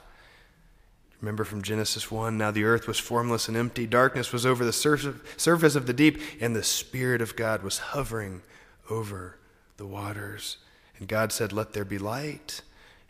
Remember 1.21 1.43
from 1.43 1.61
Genesis 1.61 2.09
1 2.09 2.39
now 2.39 2.49
the 2.49 2.63
earth 2.63 2.87
was 2.87 2.97
formless 2.97 3.47
and 3.47 3.55
empty, 3.55 3.85
darkness 3.85 4.33
was 4.33 4.47
over 4.47 4.65
the 4.65 4.73
surface 4.73 5.75
of 5.75 5.85
the 5.85 5.93
deep, 5.93 6.19
and 6.41 6.55
the 6.55 6.63
Spirit 6.63 7.21
of 7.21 7.35
God 7.35 7.61
was 7.61 7.77
hovering 7.77 8.41
over 8.89 9.37
the 9.77 9.85
waters. 9.85 10.57
And 10.97 11.07
God 11.07 11.31
said, 11.31 11.53
Let 11.53 11.73
there 11.73 11.85
be 11.85 11.99
light 11.99 12.61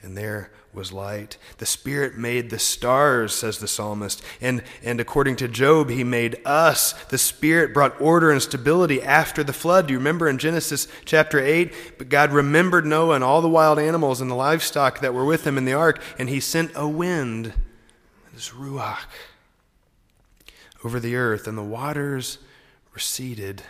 and 0.01 0.17
there 0.17 0.51
was 0.77 0.93
light. 0.93 1.37
The 1.57 1.65
Spirit 1.65 2.15
made 2.17 2.49
the 2.49 2.59
stars, 2.59 3.33
says 3.33 3.57
the 3.57 3.67
psalmist. 3.67 4.21
And, 4.39 4.63
and 4.81 5.01
according 5.01 5.35
to 5.37 5.49
Job, 5.49 5.89
he 5.89 6.05
made 6.05 6.37
us. 6.45 6.93
The 7.05 7.17
Spirit 7.17 7.73
brought 7.73 7.99
order 7.99 8.31
and 8.31 8.41
stability 8.41 9.01
after 9.01 9.43
the 9.43 9.51
flood. 9.51 9.87
Do 9.87 9.93
you 9.93 9.97
remember 9.97 10.29
in 10.29 10.37
Genesis 10.37 10.87
chapter 11.03 11.39
8? 11.39 11.97
But 11.97 12.07
God 12.07 12.31
remembered 12.31 12.85
Noah 12.85 13.15
and 13.15 13.23
all 13.23 13.41
the 13.41 13.49
wild 13.49 13.79
animals 13.79 14.21
and 14.21 14.31
the 14.31 14.35
livestock 14.35 14.99
that 15.01 15.13
were 15.13 15.25
with 15.25 15.45
him 15.45 15.57
in 15.57 15.65
the 15.65 15.73
ark, 15.73 16.01
and 16.17 16.29
he 16.29 16.39
sent 16.39 16.71
a 16.75 16.87
wind, 16.87 17.53
this 18.33 18.51
ruach, 18.51 18.99
over 20.85 20.99
the 20.99 21.15
earth, 21.15 21.47
and 21.47 21.57
the 21.57 21.63
waters 21.63 22.37
receded. 22.93 23.63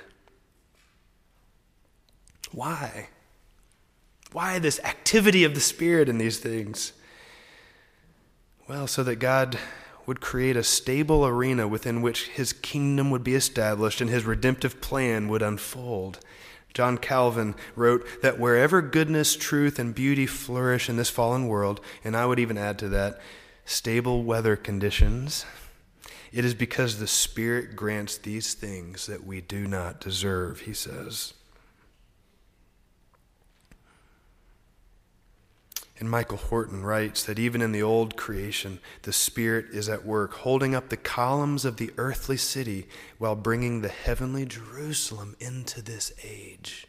Why? 2.52 3.08
Why 4.34 4.60
this 4.60 4.80
activity 4.84 5.44
of 5.44 5.56
the 5.56 5.62
Spirit 5.62 6.10
in 6.10 6.18
these 6.18 6.40
things? 6.40 6.94
Well, 8.68 8.88
so 8.88 9.02
that 9.04 9.16
God 9.16 9.58
would 10.06 10.20
create 10.20 10.58
a 10.58 10.64
stable 10.64 11.26
arena 11.26 11.70
within 11.70 12.02
which 12.02 12.28
his 12.28 12.52
kingdom 12.52 13.10
would 13.12 13.24
be 13.24 13.34
established 13.34 14.02
and 14.02 14.10
his 14.10 14.26
redemptive 14.26 14.82
plan 14.82 15.30
would 15.30 15.42
unfold. 15.42 16.20
John 16.74 16.98
Calvin 16.98 17.56
wrote 17.76 18.06
that 18.22 18.40
wherever 18.40 18.82
goodness, 18.82 19.38
truth, 19.38 19.80
and 19.80 19.96
beauty 19.96 20.26
flourish 20.26 20.90
in 20.90 20.98
this 20.98 21.10
fallen 21.10 21.48
world, 21.48 21.80
and 22.04 22.16
I 22.16 22.26
would 22.26 22.40
even 22.40 22.58
add 22.58 22.78
to 22.80 22.90
that, 22.90 23.22
stable 23.64 24.24
weather 24.24 24.58
conditions, 24.58 25.46
it 26.34 26.44
is 26.44 26.54
because 26.54 27.00
the 27.00 27.08
Spirit 27.08 27.76
grants 27.76 28.18
these 28.18 28.54
things 28.54 29.08
that 29.08 29.26
we 29.26 29.40
do 29.40 29.66
not 29.66 30.02
deserve, 30.02 30.62
he 30.62 30.74
says. 30.74 31.34
And 36.00 36.10
Michael 36.10 36.38
Horton 36.38 36.84
writes 36.84 37.24
that 37.24 37.40
even 37.40 37.62
in 37.62 37.72
the 37.72 37.82
old 37.82 38.16
creation, 38.16 38.80
the 39.02 39.14
Spirit 39.14 39.66
is 39.72 39.90
at 39.90 40.06
work, 40.06 40.34
holding 40.34 40.76
up 40.76 40.90
the 40.90 40.98
columns 40.98 41.66
of 41.66 41.78
the 41.78 41.92
earthly 41.98 42.38
city 42.38 42.88
while 43.18 43.36
bringing 43.36 43.82
the 43.82 43.88
heavenly 43.90 44.46
Jerusalem 44.46 45.36
into 45.40 45.82
this 45.82 46.14
age. 46.24 46.88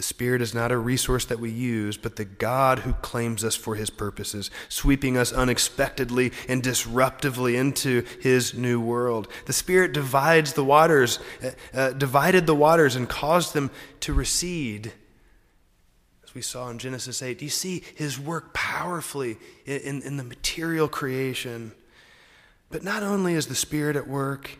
The 0.00 0.06
Spirit 0.06 0.40
is 0.40 0.54
not 0.54 0.72
a 0.72 0.78
resource 0.78 1.26
that 1.26 1.40
we 1.40 1.50
use, 1.50 1.98
but 1.98 2.16
the 2.16 2.24
God 2.24 2.78
who 2.78 2.94
claims 2.94 3.44
us 3.44 3.54
for 3.54 3.74
His 3.74 3.90
purposes, 3.90 4.50
sweeping 4.70 5.18
us 5.18 5.30
unexpectedly 5.30 6.32
and 6.48 6.62
disruptively 6.62 7.54
into 7.54 8.06
His 8.18 8.54
new 8.54 8.80
world. 8.80 9.28
The 9.44 9.52
Spirit 9.52 9.92
divides 9.92 10.54
the 10.54 10.64
waters, 10.64 11.18
uh, 11.44 11.50
uh, 11.74 11.90
divided 11.90 12.46
the 12.46 12.54
waters, 12.54 12.96
and 12.96 13.10
caused 13.10 13.52
them 13.52 13.70
to 14.00 14.14
recede. 14.14 14.94
As 16.24 16.34
we 16.34 16.40
saw 16.40 16.70
in 16.70 16.78
Genesis 16.78 17.20
8, 17.20 17.38
do 17.38 17.44
you 17.44 17.50
see 17.50 17.84
His 17.94 18.18
work 18.18 18.54
powerfully 18.54 19.36
in, 19.66 19.80
in, 19.80 20.02
in 20.02 20.16
the 20.16 20.24
material 20.24 20.88
creation? 20.88 21.72
But 22.70 22.82
not 22.82 23.02
only 23.02 23.34
is 23.34 23.48
the 23.48 23.54
Spirit 23.54 23.96
at 23.96 24.08
work, 24.08 24.58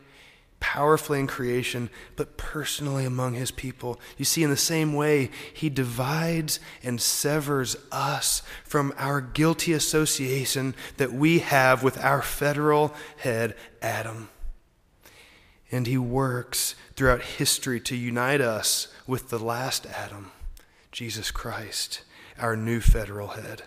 powerfully 0.61 1.19
in 1.19 1.27
creation, 1.27 1.91
but 2.17 2.37
personally 2.37 3.05
among 3.05 3.35
his 3.35 3.51
people. 3.51 3.99
You 4.17 4.25
see, 4.25 4.45
in 4.45 4.51
the 4.51 4.57
same 4.57 4.93
way, 4.93 5.31
he 5.53 5.69
divides 5.69 6.61
and 6.83 7.01
severs 7.01 7.77
us 7.91 8.43
from 8.65 8.95
our 8.97 9.21
guilty 9.21 9.73
association 9.73 10.75
that 10.99 11.13
we 11.13 11.41
have 11.41 11.83
with 11.83 11.99
our 12.05 12.23
federal 12.23 12.95
head, 13.17 13.57
Adam. 13.83 14.29
And 15.73 15.87
he 15.87 15.99
works 15.99 16.75
throughout 16.95 17.23
history 17.23 17.81
to 17.81 17.97
unite 17.97 18.41
us 18.41 18.89
with 19.07 19.31
the 19.31 19.39
last 19.39 19.87
Adam, 19.87 20.31
Jesus 20.93 21.31
Christ, 21.31 22.03
our 22.39 22.57
new 22.57 22.81
federal 22.81 23.29
head. 23.29 23.63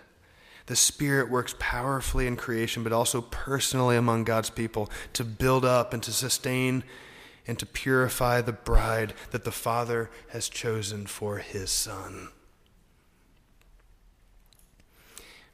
The 0.66 0.76
Spirit 0.76 1.30
works 1.30 1.54
powerfully 1.58 2.26
in 2.26 2.36
creation, 2.36 2.82
but 2.82 2.92
also 2.92 3.20
personally 3.20 3.96
among 3.96 4.24
God's 4.24 4.50
people 4.50 4.90
to 5.12 5.24
build 5.24 5.64
up 5.64 5.92
and 5.92 6.02
to 6.02 6.12
sustain 6.12 6.84
and 7.46 7.58
to 7.58 7.66
purify 7.66 8.40
the 8.40 8.52
bride 8.52 9.12
that 9.30 9.44
the 9.44 9.52
Father 9.52 10.10
has 10.30 10.48
chosen 10.48 11.06
for 11.06 11.38
His 11.38 11.70
Son. 11.70 12.28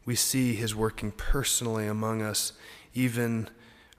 We 0.04 0.14
see 0.14 0.54
His 0.54 0.74
working 0.74 1.10
personally 1.10 1.86
among 1.86 2.22
us 2.22 2.52
even 2.94 3.48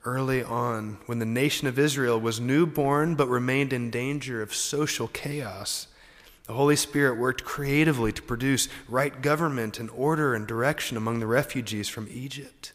early 0.03 0.44
on 0.44 0.98
when 1.06 1.20
the 1.20 1.25
nation 1.25 1.68
of 1.68 1.77
Israel 1.77 2.20
was 2.20 2.39
newborn 2.39 3.15
but 3.15 3.27
remained 3.27 3.72
in 3.74 3.91
danger 3.91 4.41
of 4.41 4.53
social 4.53 5.08
chaos. 5.10 5.88
The 6.51 6.58
Holy 6.58 6.75
Spirit 6.75 7.17
worked 7.17 7.46
creatively 7.46 8.12
to 8.12 8.22
produce 8.22 8.67
right 8.89 9.22
government 9.22 9.79
and 9.79 9.89
order 9.91 10.36
and 10.36 10.46
direction 10.46 10.98
among 10.98 11.22
the 11.22 11.25
refugees 11.25 11.88
from 11.88 12.10
Egypt. 12.12 12.74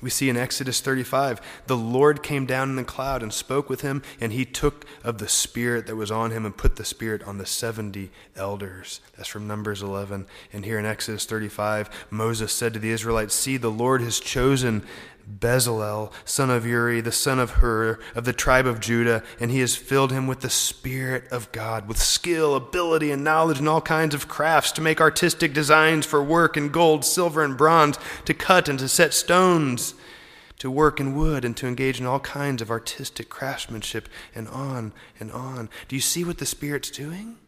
We 0.00 0.08
see 0.08 0.30
in 0.30 0.38
Exodus 0.38 0.80
35, 0.80 1.42
the 1.66 1.76
Lord 1.76 2.22
came 2.22 2.46
down 2.46 2.70
in 2.70 2.76
the 2.76 2.84
cloud 2.84 3.22
and 3.22 3.34
spoke 3.34 3.68
with 3.68 3.82
him, 3.82 4.02
and 4.18 4.32
he 4.32 4.46
took 4.46 4.86
of 5.04 5.18
the 5.18 5.28
Spirit 5.28 5.86
that 5.86 5.96
was 5.96 6.10
on 6.10 6.30
him 6.30 6.46
and 6.46 6.56
put 6.56 6.76
the 6.76 6.86
Spirit 6.86 7.22
on 7.24 7.36
the 7.36 7.44
70 7.44 8.10
elders. 8.34 9.00
That's 9.14 9.28
from 9.28 9.46
Numbers 9.46 9.82
11. 9.82 10.26
And 10.54 10.64
here 10.64 10.78
in 10.78 10.86
Exodus 10.86 11.26
35, 11.26 12.08
Moses 12.08 12.50
said 12.50 12.72
to 12.72 12.78
the 12.78 12.92
Israelites, 12.92 13.34
See, 13.34 13.58
the 13.58 13.70
Lord 13.70 14.00
has 14.00 14.20
chosen 14.20 14.86
Bezalel, 15.28 16.12
son 16.24 16.50
of 16.50 16.64
Uri, 16.64 17.00
the 17.00 17.12
son 17.12 17.38
of 17.38 17.52
Hur, 17.52 17.98
of 18.14 18.24
the 18.24 18.32
tribe 18.32 18.66
of 18.66 18.80
Judah, 18.80 19.22
and 19.40 19.50
he 19.50 19.60
has 19.60 19.74
filled 19.74 20.12
him 20.12 20.26
with 20.26 20.40
the 20.40 20.50
Spirit 20.50 21.26
of 21.32 21.50
God, 21.52 21.88
with 21.88 21.98
skill, 21.98 22.54
ability, 22.54 23.10
and 23.10 23.24
knowledge 23.24 23.58
in 23.58 23.66
all 23.66 23.80
kinds 23.80 24.14
of 24.14 24.28
crafts, 24.28 24.72
to 24.72 24.80
make 24.80 25.00
artistic 25.00 25.52
designs 25.52 26.06
for 26.06 26.22
work 26.22 26.56
in 26.56 26.68
gold, 26.68 27.04
silver, 27.04 27.42
and 27.42 27.56
bronze, 27.56 27.98
to 28.24 28.34
cut 28.34 28.68
and 28.68 28.78
to 28.78 28.88
set 28.88 29.12
stones, 29.12 29.94
to 30.58 30.70
work 30.70 31.00
in 31.00 31.16
wood, 31.16 31.44
and 31.44 31.56
to 31.56 31.66
engage 31.66 32.00
in 32.00 32.06
all 32.06 32.20
kinds 32.20 32.62
of 32.62 32.70
artistic 32.70 33.28
craftsmanship, 33.28 34.08
and 34.34 34.46
on 34.48 34.92
and 35.18 35.32
on. 35.32 35.68
Do 35.88 35.96
you 35.96 36.02
see 36.02 36.24
what 36.24 36.38
the 36.38 36.46
Spirit's 36.46 36.90
doing? 36.90 37.38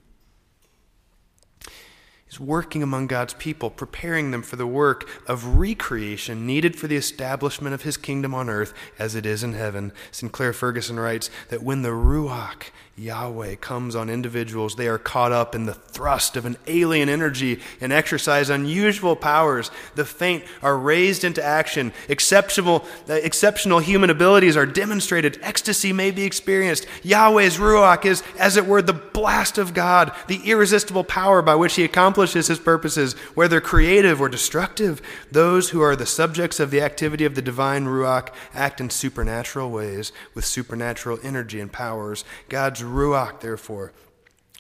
He's 2.29 2.39
working 2.39 2.83
among 2.83 3.07
God's 3.07 3.33
people, 3.35 3.71
preparing 3.71 4.31
them 4.31 4.43
for 4.43 4.57
the 4.57 4.67
work 4.67 5.09
of 5.27 5.59
recreation 5.59 6.47
needed 6.47 6.77
for 6.77 6.87
the 6.87 6.97
establishment 6.97 7.75
of 7.75 7.83
his 7.83 7.97
kingdom 7.97 8.35
on 8.35 8.51
earth 8.51 8.75
as 8.99 9.15
it 9.15 9.25
is 9.25 9.43
in 9.43 9.55
heaven. 9.55 9.93
Sinclair 10.11 10.53
Ferguson 10.53 11.01
writes 11.01 11.31
that 11.49 11.63
when 11.63 11.81
the 11.81 11.89
Ruach 11.89 12.65
Yahweh 12.99 13.55
comes 13.57 13.95
on 13.95 14.11
individuals, 14.11 14.75
they 14.75 14.89
are 14.89 14.99
caught 14.99 15.31
up 15.31 15.55
in 15.55 15.67
the 15.67 15.75
thrust 15.75 16.37
of 16.37 16.45
an 16.45 16.57
alien 16.67 17.09
energy 17.09 17.61
and 17.81 17.93
exercise 17.93 18.51
unusual 18.51 19.15
powers. 19.15 19.71
The 19.95 20.05
faint 20.05 20.45
are 20.63 20.77
raised 20.77 21.23
into 21.23 21.43
action. 21.43 21.93
Exceptional, 22.09 22.85
uh, 23.09 23.15
exceptional 23.15 23.79
human 23.79 24.11
abilities 24.11 24.57
are 24.57 24.67
demonstrated. 24.67 25.39
Ecstasy 25.43 25.93
may 25.93 26.11
be 26.11 26.25
experienced. 26.25 26.87
Yahweh's 27.03 27.59
Ruach 27.59 28.05
is, 28.05 28.23
as 28.39 28.57
it 28.57 28.67
were, 28.67 28.83
the 28.83 28.93
blast 28.93 29.59
of 29.59 29.75
God, 29.75 30.13
the 30.27 30.41
irresistible 30.45 31.05
power 31.05 31.41
by 31.41 31.55
which 31.55 31.77
he 31.77 31.85
accomplishes 31.85 32.49
his 32.49 32.59
purposes, 32.59 33.15
whether 33.35 33.61
creative 33.61 34.21
or 34.21 34.29
destructive. 34.29 35.01
Those 35.31 35.71
who 35.71 35.81
are 35.81 35.97
the 35.97 36.07
subjects 36.07 36.59
of 36.59 36.71
the 36.71 36.81
activity 36.81 37.25
of 37.25 37.35
the 37.35 37.43
divine 37.43 37.85
Ruach 37.85 38.33
act 38.55 38.81
in 38.81 38.91
supernatural 38.91 39.71
ways 39.71 40.13
with 40.35 40.45
supernatural 40.45 41.19
energy 41.23 41.61
and 41.61 41.71
powers. 41.71 42.25
God's 42.49 42.83
Ruach, 42.89 43.41
therefore, 43.41 43.93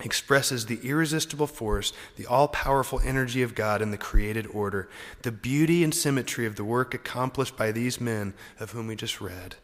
expresses 0.00 0.66
the 0.66 0.78
irresistible 0.82 1.46
force, 1.46 1.92
the 2.16 2.26
all 2.26 2.48
powerful 2.48 3.00
energy 3.04 3.42
of 3.42 3.54
God 3.54 3.82
in 3.82 3.90
the 3.90 3.98
created 3.98 4.46
order, 4.48 4.88
the 5.22 5.32
beauty 5.32 5.82
and 5.82 5.94
symmetry 5.94 6.46
of 6.46 6.56
the 6.56 6.64
work 6.64 6.94
accomplished 6.94 7.56
by 7.56 7.72
these 7.72 8.00
men 8.00 8.34
of 8.60 8.70
whom 8.70 8.86
we 8.86 8.94
just 8.94 9.20
read. 9.20 9.56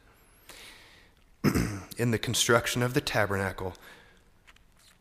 in 1.99 2.11
the 2.11 2.18
construction 2.18 2.83
of 2.83 2.94
the 2.94 3.00
tabernacle, 3.00 3.75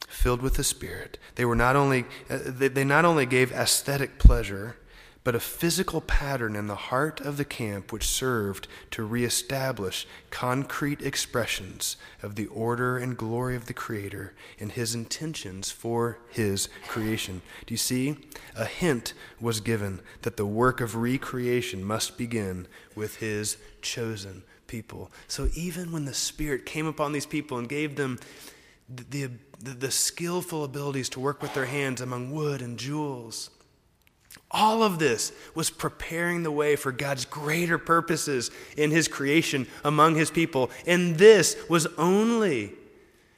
filled 0.07 0.41
with 0.41 0.55
the 0.55 0.63
Spirit, 0.63 1.17
they 1.35 1.45
were 1.45 1.55
not 1.55 1.75
only 1.75 2.05
uh, 2.29 2.37
they 2.45 2.83
not 2.83 3.05
only 3.05 3.25
gave 3.25 3.51
aesthetic 3.51 4.19
pleasure 4.19 4.75
but 5.23 5.35
a 5.35 5.39
physical 5.39 6.01
pattern 6.01 6.55
in 6.55 6.67
the 6.67 6.75
heart 6.75 7.21
of 7.21 7.37
the 7.37 7.45
camp 7.45 7.91
which 7.91 8.07
served 8.07 8.67
to 8.91 9.03
reestablish 9.03 10.05
concrete 10.29 11.01
expressions 11.01 11.95
of 12.21 12.35
the 12.35 12.47
order 12.47 12.97
and 12.97 13.17
glory 13.17 13.55
of 13.55 13.67
the 13.67 13.73
Creator 13.73 14.33
and 14.59 14.73
his 14.73 14.93
intentions 14.93 15.71
for 15.71 16.19
his 16.29 16.67
creation. 16.87 17.41
Do 17.65 17.73
you 17.73 17.77
see? 17.77 18.17
A 18.55 18.65
hint 18.65 19.13
was 19.39 19.61
given 19.61 20.01
that 20.23 20.37
the 20.37 20.45
work 20.45 20.81
of 20.81 20.95
recreation 20.95 21.83
must 21.83 22.17
begin 22.17 22.67
with 22.95 23.17
his 23.17 23.57
chosen 23.81 24.43
people. 24.67 25.11
So 25.27 25.49
even 25.55 25.91
when 25.91 26.05
the 26.05 26.13
Spirit 26.13 26.65
came 26.65 26.85
upon 26.85 27.11
these 27.13 27.25
people 27.25 27.57
and 27.57 27.69
gave 27.69 27.95
them 27.95 28.19
the, 28.89 29.29
the, 29.59 29.71
the 29.71 29.91
skillful 29.91 30.63
abilities 30.63 31.09
to 31.09 31.19
work 31.19 31.41
with 31.41 31.53
their 31.53 31.65
hands 31.65 32.01
among 32.01 32.31
wood 32.31 32.61
and 32.61 32.77
jewels, 32.77 33.49
all 34.53 34.83
of 34.83 34.99
this 34.99 35.31
was 35.55 35.69
preparing 35.69 36.43
the 36.43 36.51
way 36.51 36.75
for 36.75 36.91
God's 36.91 37.25
greater 37.25 37.77
purposes 37.77 38.51
in 38.77 38.91
His 38.91 39.07
creation 39.07 39.67
among 39.83 40.15
His 40.15 40.29
people. 40.29 40.69
And 40.85 41.17
this 41.17 41.57
was 41.67 41.87
only 41.97 42.73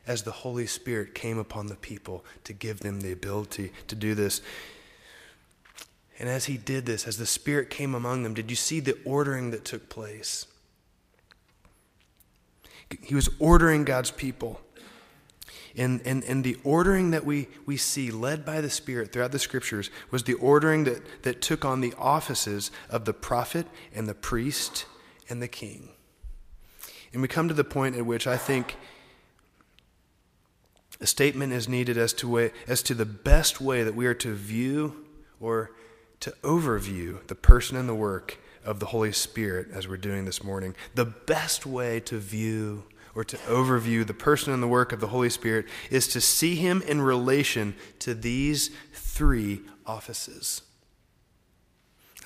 as 0.06 0.24
the 0.24 0.32
Holy 0.32 0.68
Spirit 0.68 1.16
came 1.16 1.38
upon 1.38 1.68
the 1.68 1.76
people 1.76 2.24
to 2.44 2.54
give 2.54 2.82
them 2.82 3.02
the 3.02 3.12
ability 3.12 3.72
to 3.88 3.96
do 3.96 4.14
this. 4.14 4.42
And 6.20 6.30
as 6.30 6.46
He 6.46 6.58
did 6.58 6.86
this, 6.86 7.08
as 7.08 7.18
the 7.18 7.26
Spirit 7.26 7.70
came 7.70 7.96
among 7.96 8.24
them, 8.24 8.34
did 8.34 8.50
you 8.50 8.56
see 8.56 8.80
the 8.80 8.98
ordering 9.06 9.52
that 9.52 9.66
took 9.66 9.90
place? 9.90 10.46
He 13.02 13.16
was 13.16 13.30
ordering 13.40 13.84
God's 13.84 14.12
people. 14.12 14.62
And, 15.78 16.02
and, 16.06 16.24
and 16.24 16.44
the 16.44 16.58
ordering 16.64 17.12
that 17.12 17.26
we, 17.26 17.48
we 17.66 17.76
see 17.76 18.10
led 18.10 18.46
by 18.46 18.62
the 18.62 18.70
Spirit 18.70 19.12
throughout 19.12 19.32
the 19.32 19.40
scriptures 19.40 19.90
was 20.10 20.24
the 20.24 20.36
ordering 20.36 20.86
that, 20.86 21.02
that 21.24 21.42
took 21.42 21.66
on 21.66 21.82
the 21.82 21.94
offices 21.98 22.72
of 22.90 23.06
the 23.06 23.14
prophet 23.14 23.68
and 23.94 24.08
the 24.08 24.14
priest 24.14 24.86
and 25.30 25.42
the 25.42 25.48
king. 25.48 25.90
And 27.12 27.22
we 27.22 27.28
come 27.28 27.48
to 27.48 27.54
the 27.54 27.64
point 27.64 27.96
at 27.96 28.06
which 28.06 28.28
I 28.28 28.38
think 28.38 28.78
a 31.02 31.08
statement 31.08 31.52
is 31.52 31.68
needed 31.68 31.98
as 31.98 32.14
to, 32.14 32.28
way, 32.28 32.52
as 32.68 32.82
to 32.84 32.94
the 32.94 33.06
best 33.06 33.60
way 33.60 33.84
that 33.84 33.96
we 33.96 34.06
are 34.06 34.14
to 34.16 34.34
view 34.34 35.06
or 35.40 35.72
to 36.22 36.32
overview 36.42 37.26
the 37.28 37.36
person 37.36 37.76
and 37.76 37.90
the 37.90 37.96
work 37.96 38.38
of 38.64 38.80
the 38.80 38.88
Holy 38.88 39.12
Spirit 39.12 39.68
as 39.74 39.88
we're 39.88 39.98
doing 39.98 40.26
this 40.26 40.44
morning. 40.44 40.74
The 40.96 41.06
best 41.06 41.66
way 41.66 42.00
to 42.02 42.18
view 42.18 42.84
or 43.16 43.24
to 43.24 43.38
overview 43.38 44.06
the 44.06 44.14
person 44.14 44.54
and 44.54 44.62
the 44.62 44.68
work 44.68 44.92
of 44.92 45.00
the 45.00 45.08
Holy 45.08 45.30
Spirit 45.30 45.66
is 45.90 46.08
to 46.10 46.22
see 46.22 46.56
him 46.56 46.82
in 46.84 47.02
relation 47.02 47.74
to 48.00 48.14
these 48.14 48.70
three 48.94 49.62
offices. 49.86 50.62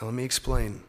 Now, 0.01 0.07
let 0.07 0.15
me 0.15 0.23
explain. 0.23 0.83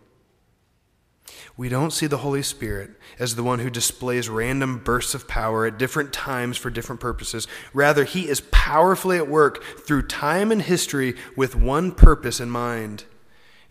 We 1.56 1.68
don't 1.68 1.92
see 1.92 2.06
the 2.06 2.18
Holy 2.18 2.42
Spirit 2.42 2.90
as 3.18 3.34
the 3.34 3.42
one 3.42 3.58
who 3.58 3.70
displays 3.70 4.28
random 4.28 4.78
bursts 4.78 5.14
of 5.14 5.28
power 5.28 5.66
at 5.66 5.78
different 5.78 6.12
times 6.12 6.56
for 6.56 6.70
different 6.70 7.00
purposes. 7.00 7.46
Rather, 7.74 8.04
he 8.04 8.28
is 8.28 8.40
powerfully 8.50 9.18
at 9.18 9.28
work 9.28 9.62
through 9.86 10.06
time 10.06 10.50
and 10.50 10.62
history 10.62 11.14
with 11.36 11.54
one 11.54 11.92
purpose 11.92 12.40
in 12.40 12.50
mind 12.50 13.04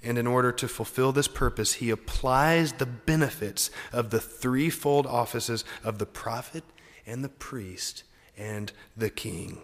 and 0.03 0.17
in 0.17 0.27
order 0.27 0.51
to 0.53 0.67
fulfill 0.67 1.11
this 1.11 1.27
purpose, 1.27 1.73
he 1.73 1.89
applies 1.89 2.73
the 2.73 2.85
benefits 2.85 3.69
of 3.91 4.09
the 4.09 4.19
threefold 4.19 5.05
offices 5.05 5.65
of 5.83 5.99
the 5.99 6.05
prophet 6.05 6.63
and 7.05 7.23
the 7.23 7.29
priest 7.29 8.03
and 8.37 8.71
the 8.95 9.09
king. 9.09 9.59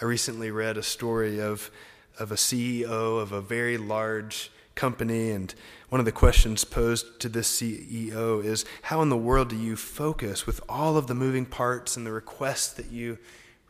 I 0.00 0.04
recently 0.04 0.50
read 0.50 0.76
a 0.76 0.82
story 0.82 1.40
of, 1.40 1.70
of 2.18 2.32
a 2.32 2.36
CEO 2.36 3.20
of 3.20 3.32
a 3.32 3.40
very 3.40 3.78
large 3.78 4.50
company, 4.74 5.30
and 5.30 5.52
one 5.88 6.00
of 6.00 6.04
the 6.04 6.12
questions 6.12 6.64
posed 6.64 7.20
to 7.20 7.28
this 7.28 7.60
CEO 7.60 8.44
is 8.44 8.64
How 8.82 9.02
in 9.02 9.08
the 9.08 9.16
world 9.16 9.48
do 9.48 9.56
you 9.56 9.76
focus 9.76 10.46
with 10.46 10.60
all 10.68 10.96
of 10.96 11.06
the 11.06 11.14
moving 11.14 11.46
parts 11.46 11.96
and 11.96 12.06
the 12.06 12.12
requests 12.12 12.72
that 12.74 12.90
you 12.90 13.18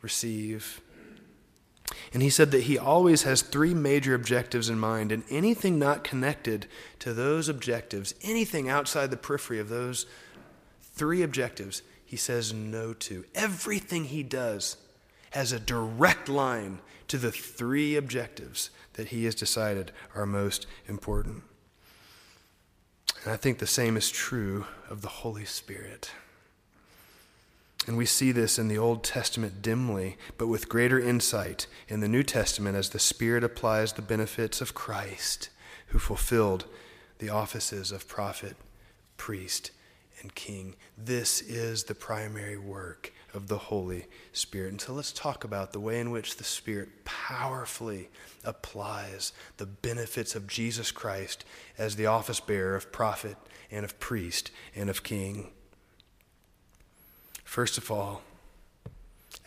receive? 0.02 0.80
And 2.12 2.22
he 2.22 2.30
said 2.30 2.50
that 2.50 2.64
he 2.64 2.78
always 2.78 3.22
has 3.22 3.42
three 3.42 3.74
major 3.74 4.14
objectives 4.14 4.68
in 4.68 4.78
mind, 4.78 5.12
and 5.12 5.24
anything 5.30 5.78
not 5.78 6.04
connected 6.04 6.66
to 7.00 7.12
those 7.12 7.48
objectives, 7.48 8.14
anything 8.22 8.68
outside 8.68 9.10
the 9.10 9.16
periphery 9.16 9.58
of 9.58 9.68
those 9.68 10.06
three 10.94 11.22
objectives, 11.22 11.82
he 12.04 12.16
says 12.16 12.52
no 12.52 12.92
to. 12.94 13.24
Everything 13.34 14.04
he 14.04 14.22
does 14.22 14.76
has 15.30 15.52
a 15.52 15.60
direct 15.60 16.28
line 16.28 16.80
to 17.08 17.18
the 17.18 17.32
three 17.32 17.96
objectives 17.96 18.70
that 18.94 19.08
he 19.08 19.24
has 19.24 19.34
decided 19.34 19.92
are 20.14 20.26
most 20.26 20.66
important. 20.86 21.42
And 23.24 23.32
I 23.32 23.36
think 23.36 23.58
the 23.58 23.66
same 23.66 23.96
is 23.96 24.10
true 24.10 24.66
of 24.88 25.02
the 25.02 25.08
Holy 25.08 25.44
Spirit. 25.44 26.10
And 27.88 27.96
we 27.96 28.04
see 28.04 28.32
this 28.32 28.58
in 28.58 28.68
the 28.68 28.76
Old 28.76 29.02
Testament 29.02 29.62
dimly, 29.62 30.18
but 30.36 30.46
with 30.46 30.68
greater 30.68 31.00
insight 31.00 31.66
in 31.88 32.00
the 32.00 32.06
New 32.06 32.22
Testament 32.22 32.76
as 32.76 32.90
the 32.90 32.98
Spirit 32.98 33.42
applies 33.42 33.94
the 33.94 34.02
benefits 34.02 34.60
of 34.60 34.74
Christ, 34.74 35.48
who 35.86 35.98
fulfilled 35.98 36.66
the 37.16 37.30
offices 37.30 37.90
of 37.90 38.06
prophet, 38.06 38.58
priest, 39.16 39.70
and 40.20 40.34
king. 40.34 40.76
This 40.98 41.40
is 41.40 41.84
the 41.84 41.94
primary 41.94 42.58
work 42.58 43.10
of 43.32 43.48
the 43.48 43.56
Holy 43.56 44.04
Spirit. 44.34 44.72
And 44.72 44.80
so 44.82 44.92
let's 44.92 45.10
talk 45.10 45.42
about 45.42 45.72
the 45.72 45.80
way 45.80 45.98
in 45.98 46.10
which 46.10 46.36
the 46.36 46.44
Spirit 46.44 47.06
powerfully 47.06 48.10
applies 48.44 49.32
the 49.56 49.64
benefits 49.64 50.34
of 50.34 50.46
Jesus 50.46 50.90
Christ 50.90 51.42
as 51.78 51.96
the 51.96 52.04
office 52.04 52.40
bearer 52.40 52.76
of 52.76 52.92
prophet 52.92 53.38
and 53.70 53.82
of 53.82 53.98
priest 53.98 54.50
and 54.76 54.90
of 54.90 55.02
king. 55.02 55.52
First 57.48 57.78
of 57.78 57.90
all, 57.90 58.20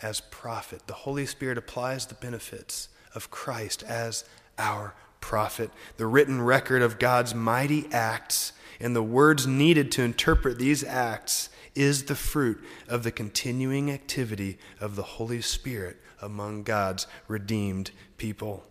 as 0.02 0.20
prophet, 0.20 0.88
the 0.88 0.92
Holy 0.92 1.24
Spirit 1.24 1.56
applies 1.56 2.04
the 2.04 2.16
benefits 2.16 2.88
of 3.14 3.30
Christ 3.30 3.84
as 3.84 4.24
our 4.58 4.96
prophet 5.20 5.70
the 5.98 6.06
written 6.06 6.42
record 6.42 6.82
of 6.82 6.98
God's 6.98 7.32
mighty 7.32 7.86
acts, 7.92 8.54
and 8.80 8.96
the 8.96 9.04
words 9.04 9.46
needed 9.46 9.92
to 9.92 10.02
interpret 10.02 10.58
these 10.58 10.82
acts 10.82 11.48
is 11.76 12.06
the 12.06 12.16
fruit 12.16 12.60
of 12.88 13.04
the 13.04 13.12
continuing 13.12 13.88
activity 13.88 14.58
of 14.80 14.96
the 14.96 15.04
Holy 15.04 15.40
Spirit 15.40 15.96
among 16.20 16.64
God's 16.64 17.06
redeemed 17.28 17.92
people. 18.18 18.64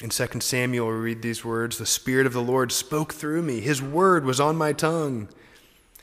In 0.00 0.10
2 0.10 0.40
Samuel, 0.40 0.86
we 0.86 0.92
read 0.92 1.22
these 1.22 1.44
words 1.44 1.76
The 1.76 1.86
Spirit 1.86 2.24
of 2.24 2.32
the 2.32 2.40
Lord 2.40 2.70
spoke 2.70 3.14
through 3.14 3.42
me, 3.42 3.58
His 3.58 3.82
word 3.82 4.24
was 4.24 4.38
on 4.38 4.54
my 4.54 4.72
tongue. 4.72 5.28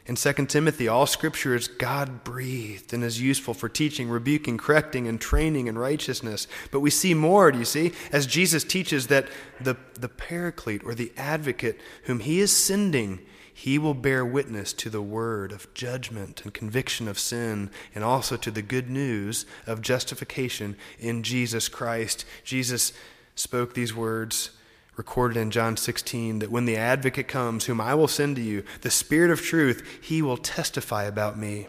In 0.07 0.15
2 0.15 0.45
Timothy, 0.45 0.87
all 0.87 1.05
scripture 1.05 1.53
is 1.53 1.67
God 1.67 2.23
breathed 2.23 2.93
and 2.93 3.03
is 3.03 3.19
useful 3.21 3.53
for 3.53 3.67
teaching, 3.67 4.07
rebuking, 4.07 4.57
correcting, 4.57 5.05
and 5.05 5.19
training 5.19 5.67
in 5.67 5.77
righteousness. 5.77 6.47
But 6.71 6.79
we 6.79 6.89
see 6.89 7.13
more, 7.13 7.51
do 7.51 7.59
you 7.59 7.65
see? 7.65 7.91
As 8.13 8.25
Jesus 8.25 8.63
teaches 8.63 9.07
that 9.07 9.27
the, 9.59 9.75
the 9.99 10.07
paraclete 10.07 10.85
or 10.85 10.95
the 10.95 11.11
advocate 11.17 11.77
whom 12.03 12.21
he 12.21 12.39
is 12.39 12.55
sending, 12.55 13.19
he 13.53 13.77
will 13.77 13.93
bear 13.93 14.25
witness 14.25 14.71
to 14.73 14.89
the 14.89 15.01
word 15.01 15.51
of 15.51 15.73
judgment 15.73 16.41
and 16.45 16.53
conviction 16.53 17.09
of 17.09 17.19
sin, 17.19 17.69
and 17.93 18.05
also 18.05 18.37
to 18.37 18.49
the 18.51 18.61
good 18.61 18.89
news 18.89 19.45
of 19.65 19.81
justification 19.81 20.77
in 20.99 21.21
Jesus 21.21 21.67
Christ. 21.67 22.23
Jesus 22.45 22.93
spoke 23.35 23.73
these 23.73 23.93
words 23.93 24.51
recorded 24.97 25.37
in 25.37 25.51
John 25.51 25.77
16 25.77 26.39
that 26.39 26.51
when 26.51 26.65
the 26.65 26.75
advocate 26.75 27.27
comes, 27.27 27.65
whom 27.65 27.79
I 27.79 27.93
will 27.93 28.07
send 28.07 28.35
to 28.35 28.41
you, 28.41 28.63
the 28.81 28.91
Spirit 28.91 29.31
of 29.31 29.41
truth, 29.41 29.99
he 30.01 30.21
will 30.21 30.37
testify 30.37 31.03
about 31.03 31.37
me. 31.37 31.67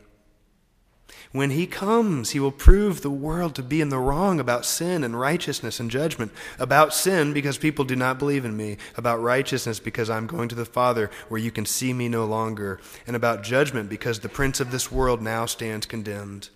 When 1.30 1.50
he 1.50 1.66
comes, 1.66 2.30
he 2.30 2.40
will 2.40 2.52
prove 2.52 3.02
the 3.02 3.10
world 3.10 3.54
to 3.56 3.62
be 3.62 3.82
in 3.82 3.90
the 3.90 3.98
wrong 3.98 4.40
about 4.40 4.64
sin 4.64 5.04
and 5.04 5.18
righteousness 5.18 5.78
and 5.78 5.90
judgment. 5.90 6.32
About 6.58 6.94
sin, 6.94 7.34
because 7.34 7.58
people 7.58 7.84
do 7.84 7.96
not 7.96 8.18
believe 8.18 8.46
in 8.46 8.56
me. 8.56 8.78
About 8.96 9.20
righteousness, 9.20 9.78
because 9.78 10.08
I'm 10.08 10.26
going 10.26 10.48
to 10.48 10.54
the 10.54 10.64
Father 10.64 11.10
where 11.28 11.40
you 11.40 11.50
can 11.50 11.66
see 11.66 11.92
me 11.92 12.08
no 12.08 12.24
longer. 12.24 12.80
And 13.06 13.14
about 13.14 13.42
judgment, 13.42 13.90
because 13.90 14.20
the 14.20 14.30
prince 14.30 14.58
of 14.58 14.70
this 14.70 14.90
world 14.90 15.20
now 15.20 15.44
stands 15.44 15.84
condemned. 15.84 16.48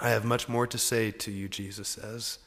I 0.00 0.10
have 0.10 0.24
much 0.24 0.48
more 0.48 0.66
to 0.66 0.78
say 0.78 1.12
to 1.12 1.30
you, 1.30 1.48
Jesus 1.48 1.86
says 1.86 2.38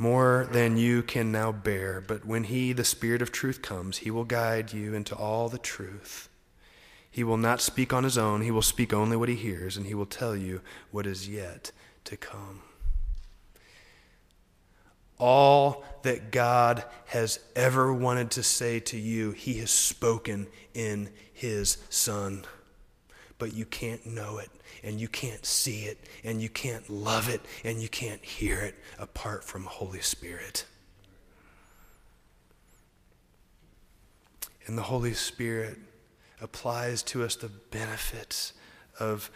more 0.00 0.48
than 0.50 0.78
you 0.78 1.02
can 1.02 1.30
now 1.30 1.52
bear. 1.52 2.00
But 2.00 2.24
when 2.24 2.44
He, 2.44 2.72
the 2.72 2.84
Spirit 2.84 3.20
of 3.20 3.30
truth, 3.30 3.60
comes, 3.60 3.98
He 3.98 4.10
will 4.10 4.24
guide 4.24 4.72
you 4.72 4.94
into 4.94 5.14
all 5.14 5.50
the 5.50 5.58
truth. 5.58 6.30
He 7.10 7.22
will 7.22 7.36
not 7.36 7.60
speak 7.60 7.92
on 7.92 8.04
His 8.04 8.16
own, 8.16 8.40
He 8.40 8.50
will 8.50 8.62
speak 8.62 8.94
only 8.94 9.14
what 9.14 9.28
He 9.28 9.34
hears, 9.34 9.76
and 9.76 9.86
He 9.86 9.94
will 9.94 10.06
tell 10.06 10.34
you 10.34 10.62
what 10.90 11.06
is 11.06 11.28
yet 11.28 11.70
to 12.04 12.16
come. 12.16 12.62
All 15.18 15.84
that 16.02 16.30
God 16.30 16.82
has 17.08 17.38
ever 17.54 17.92
wanted 17.92 18.30
to 18.32 18.42
say 18.42 18.80
to 18.80 18.96
you, 18.96 19.32
He 19.32 19.58
has 19.58 19.70
spoken 19.70 20.46
in 20.72 21.10
His 21.30 21.76
Son. 21.90 22.46
But 23.40 23.54
you 23.54 23.64
can't 23.64 24.06
know 24.06 24.38
it 24.38 24.50
and 24.82 25.00
you 25.00 25.08
can't 25.08 25.44
see 25.44 25.84
it, 25.84 25.98
and 26.24 26.40
you 26.40 26.48
can't 26.48 26.88
love 26.88 27.28
it, 27.28 27.40
and 27.64 27.82
you 27.82 27.88
can't 27.88 28.24
hear 28.24 28.60
it 28.60 28.74
apart 28.98 29.44
from 29.44 29.64
Holy 29.64 30.00
Spirit. 30.00 30.64
And 34.66 34.78
the 34.78 34.82
Holy 34.82 35.14
Spirit 35.14 35.78
applies 36.40 37.02
to 37.02 37.24
us 37.24 37.36
the 37.36 37.48
benefits 37.70 38.52
of 38.98 39.30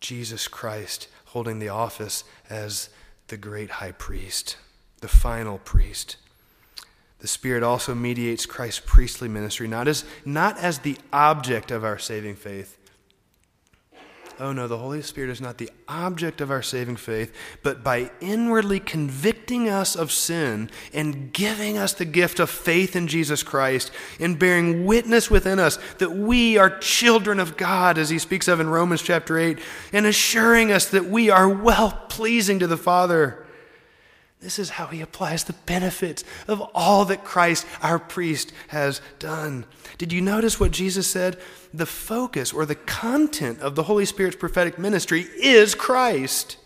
Jesus 0.00 0.46
Christ 0.46 1.08
holding 1.26 1.58
the 1.58 1.70
office 1.70 2.24
as 2.48 2.90
the 3.28 3.36
great 3.36 3.70
high 3.70 3.92
priest, 3.92 4.56
the 5.00 5.08
final 5.08 5.58
priest. 5.58 6.16
The 7.20 7.26
Spirit 7.26 7.62
also 7.62 7.94
mediates 7.94 8.46
Christ's 8.46 8.82
priestly 8.84 9.28
ministry, 9.28 9.66
not 9.66 9.88
as, 9.88 10.04
not 10.24 10.58
as 10.58 10.80
the 10.80 10.98
object 11.12 11.70
of 11.70 11.82
our 11.82 11.98
saving 11.98 12.36
faith, 12.36 12.78
Oh 14.40 14.52
no, 14.52 14.66
the 14.66 14.78
Holy 14.78 15.00
Spirit 15.00 15.30
is 15.30 15.40
not 15.40 15.58
the 15.58 15.70
object 15.86 16.40
of 16.40 16.50
our 16.50 16.62
saving 16.62 16.96
faith, 16.96 17.32
but 17.62 17.84
by 17.84 18.10
inwardly 18.20 18.80
convicting 18.80 19.68
us 19.68 19.94
of 19.94 20.10
sin 20.10 20.70
and 20.92 21.32
giving 21.32 21.78
us 21.78 21.92
the 21.92 22.04
gift 22.04 22.40
of 22.40 22.50
faith 22.50 22.96
in 22.96 23.06
Jesus 23.06 23.44
Christ 23.44 23.92
and 24.18 24.38
bearing 24.38 24.86
witness 24.86 25.30
within 25.30 25.60
us 25.60 25.78
that 25.98 26.10
we 26.10 26.58
are 26.58 26.78
children 26.78 27.38
of 27.38 27.56
God, 27.56 27.96
as 27.96 28.10
he 28.10 28.18
speaks 28.18 28.48
of 28.48 28.58
in 28.58 28.68
Romans 28.68 29.02
chapter 29.02 29.38
8, 29.38 29.60
and 29.92 30.04
assuring 30.04 30.72
us 30.72 30.86
that 30.86 31.06
we 31.06 31.30
are 31.30 31.48
well 31.48 31.92
pleasing 32.08 32.58
to 32.58 32.66
the 32.66 32.76
Father. 32.76 33.43
This 34.44 34.58
is 34.58 34.68
how 34.68 34.88
he 34.88 35.00
applies 35.00 35.44
the 35.44 35.54
benefits 35.64 36.22
of 36.46 36.60
all 36.74 37.06
that 37.06 37.24
Christ, 37.24 37.66
our 37.80 37.98
priest, 37.98 38.52
has 38.68 39.00
done. 39.18 39.64
Did 39.96 40.12
you 40.12 40.20
notice 40.20 40.60
what 40.60 40.70
Jesus 40.70 41.06
said? 41.06 41.38
The 41.72 41.86
focus 41.86 42.52
or 42.52 42.66
the 42.66 42.74
content 42.74 43.60
of 43.60 43.74
the 43.74 43.84
Holy 43.84 44.04
Spirit's 44.04 44.36
prophetic 44.36 44.78
ministry 44.78 45.22
is 45.40 45.74
Christ, 45.74 46.58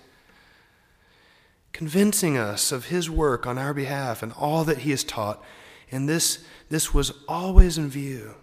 convincing 1.73 2.37
us 2.37 2.73
of 2.73 2.87
his 2.87 3.09
work 3.09 3.47
on 3.47 3.59
our 3.59 3.73
behalf 3.73 4.25
and 4.25 4.33
all 4.33 4.65
that 4.65 4.79
he 4.79 4.91
has 4.91 5.05
taught. 5.05 5.41
And 5.93 6.09
this, 6.09 6.45
this 6.71 6.93
was 6.93 7.13
always 7.29 7.79
in 7.79 7.91
view. 7.91 8.35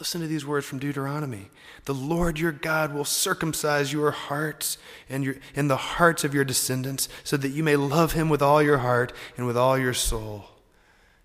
Listen 0.00 0.22
to 0.22 0.26
these 0.26 0.46
words 0.46 0.64
from 0.64 0.78
Deuteronomy. 0.78 1.50
The 1.84 1.92
Lord 1.92 2.38
your 2.38 2.52
God 2.52 2.94
will 2.94 3.04
circumcise 3.04 3.92
your 3.92 4.10
hearts 4.10 4.78
and, 5.10 5.22
your, 5.22 5.36
and 5.54 5.68
the 5.68 5.76
hearts 5.76 6.24
of 6.24 6.32
your 6.32 6.42
descendants, 6.42 7.06
so 7.22 7.36
that 7.36 7.50
you 7.50 7.62
may 7.62 7.76
love 7.76 8.12
him 8.12 8.30
with 8.30 8.40
all 8.40 8.62
your 8.62 8.78
heart 8.78 9.12
and 9.36 9.46
with 9.46 9.58
all 9.58 9.76
your 9.76 9.92
soul 9.92 10.46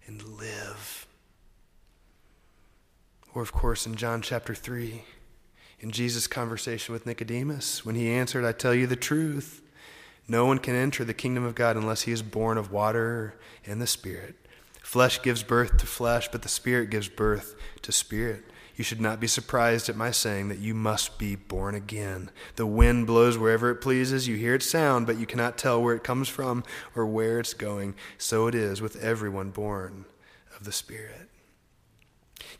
and 0.05 0.21
live. 0.27 1.07
Or, 3.33 3.41
of 3.41 3.53
course, 3.53 3.85
in 3.85 3.95
John 3.95 4.21
chapter 4.21 4.53
3, 4.53 5.05
in 5.79 5.91
Jesus' 5.91 6.27
conversation 6.27 6.91
with 6.91 7.05
Nicodemus, 7.05 7.85
when 7.85 7.95
he 7.95 8.09
answered, 8.09 8.43
I 8.43 8.51
tell 8.51 8.73
you 8.73 8.87
the 8.87 8.97
truth. 8.97 9.61
No 10.27 10.45
one 10.45 10.57
can 10.57 10.75
enter 10.75 11.05
the 11.05 11.13
kingdom 11.13 11.45
of 11.45 11.55
God 11.55 11.77
unless 11.77 12.01
he 12.01 12.11
is 12.11 12.21
born 12.21 12.57
of 12.57 12.73
water 12.73 13.35
and 13.65 13.81
the 13.81 13.87
Spirit. 13.87 14.35
Flesh 14.81 15.21
gives 15.21 15.43
birth 15.43 15.77
to 15.77 15.85
flesh, 15.85 16.27
but 16.29 16.41
the 16.41 16.49
Spirit 16.49 16.89
gives 16.89 17.07
birth 17.07 17.55
to 17.83 17.93
spirit. 17.93 18.43
You 18.75 18.83
should 18.83 18.99
not 18.99 19.19
be 19.19 19.27
surprised 19.27 19.87
at 19.87 19.95
my 19.95 20.11
saying 20.11 20.49
that 20.49 20.59
you 20.59 20.73
must 20.73 21.17
be 21.17 21.35
born 21.35 21.75
again. 21.75 22.29
The 22.57 22.65
wind 22.65 23.07
blows 23.07 23.37
wherever 23.37 23.69
it 23.71 23.77
pleases. 23.77 24.27
You 24.27 24.35
hear 24.35 24.55
its 24.55 24.69
sound, 24.69 25.07
but 25.07 25.17
you 25.17 25.25
cannot 25.25 25.57
tell 25.57 25.81
where 25.81 25.95
it 25.95 26.03
comes 26.03 26.27
from 26.27 26.63
or 26.93 27.05
where 27.05 27.39
it's 27.39 27.53
going. 27.53 27.95
So 28.17 28.47
it 28.47 28.55
is 28.55 28.81
with 28.81 29.01
everyone 29.01 29.51
born 29.51 30.05
of 30.57 30.65
the 30.65 30.73
Spirit. 30.73 31.29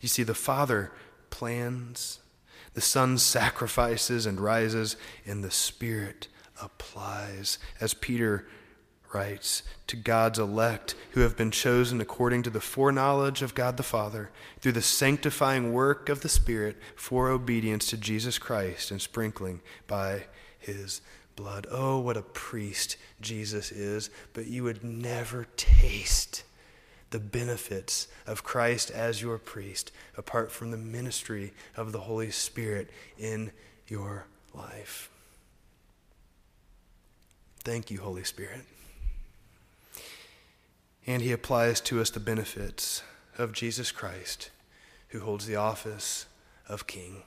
You 0.00 0.08
see, 0.08 0.22
the 0.22 0.34
Father 0.34 0.90
plans, 1.28 2.20
the 2.72 2.80
Son 2.80 3.18
sacrifices 3.18 4.24
and 4.24 4.40
rises, 4.40 4.96
and 5.26 5.44
the 5.44 5.50
Spirit 5.50 6.28
applies. 6.62 7.58
As 7.78 7.92
Peter 7.92 8.46
to 9.86 9.96
God's 9.96 10.38
elect 10.38 10.94
who 11.12 11.20
have 11.20 11.36
been 11.36 11.50
chosen 11.50 12.00
according 12.00 12.42
to 12.42 12.50
the 12.50 12.60
foreknowledge 12.60 13.42
of 13.42 13.54
God 13.54 13.76
the 13.76 13.82
Father 13.82 14.30
through 14.60 14.72
the 14.72 14.82
sanctifying 14.82 15.72
work 15.72 16.08
of 16.08 16.20
the 16.20 16.28
Spirit 16.28 16.76
for 16.94 17.28
obedience 17.28 17.86
to 17.90 17.96
Jesus 17.96 18.38
Christ 18.38 18.90
and 18.90 19.00
sprinkling 19.00 19.60
by 19.86 20.24
his 20.58 21.00
blood. 21.34 21.66
Oh, 21.70 21.98
what 21.98 22.16
a 22.16 22.22
priest 22.22 22.96
Jesus 23.20 23.72
is, 23.72 24.10
but 24.32 24.46
you 24.46 24.64
would 24.64 24.84
never 24.84 25.46
taste 25.56 26.44
the 27.10 27.18
benefits 27.18 28.08
of 28.26 28.42
Christ 28.42 28.90
as 28.90 29.22
your 29.22 29.38
priest 29.38 29.92
apart 30.16 30.50
from 30.50 30.70
the 30.70 30.76
ministry 30.76 31.52
of 31.76 31.92
the 31.92 32.00
Holy 32.00 32.30
Spirit 32.30 32.90
in 33.18 33.52
your 33.86 34.26
life. 34.52 35.08
Thank 37.64 37.90
you, 37.90 38.00
Holy 38.00 38.24
Spirit 38.24 38.64
and 41.06 41.22
he 41.22 41.32
applies 41.32 41.80
to 41.82 42.00
us 42.00 42.10
the 42.10 42.20
benefits 42.20 43.02
of 43.38 43.52
Jesus 43.52 43.92
Christ, 43.92 44.50
who 45.08 45.20
holds 45.20 45.46
the 45.46 45.56
office 45.56 46.26
of 46.68 46.86
King. 46.86 47.22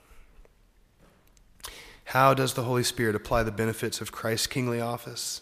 How 2.06 2.34
does 2.34 2.56
the 2.56 2.64
Holy 2.64 2.84
Spirit 2.84 3.16
apply 3.16 3.44
the 3.44 3.52
benefits 3.52 4.02
of 4.02 4.12
Christ's 4.12 4.48
kingly 4.48 4.82
office? 4.82 5.42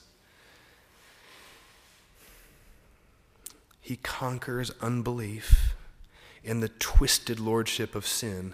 He 3.80 3.95
conquers 3.95 4.71
unbelief 4.82 5.73
and 6.43 6.62
the 6.62 6.67
twisted 6.67 7.39
lordship 7.39 7.95
of 7.95 8.06
sin 8.06 8.54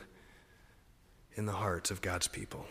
in 1.36 1.48
the 1.48 1.54
hearts 1.54 1.90
of 1.90 2.02
God's 2.02 2.28
people. 2.28 2.68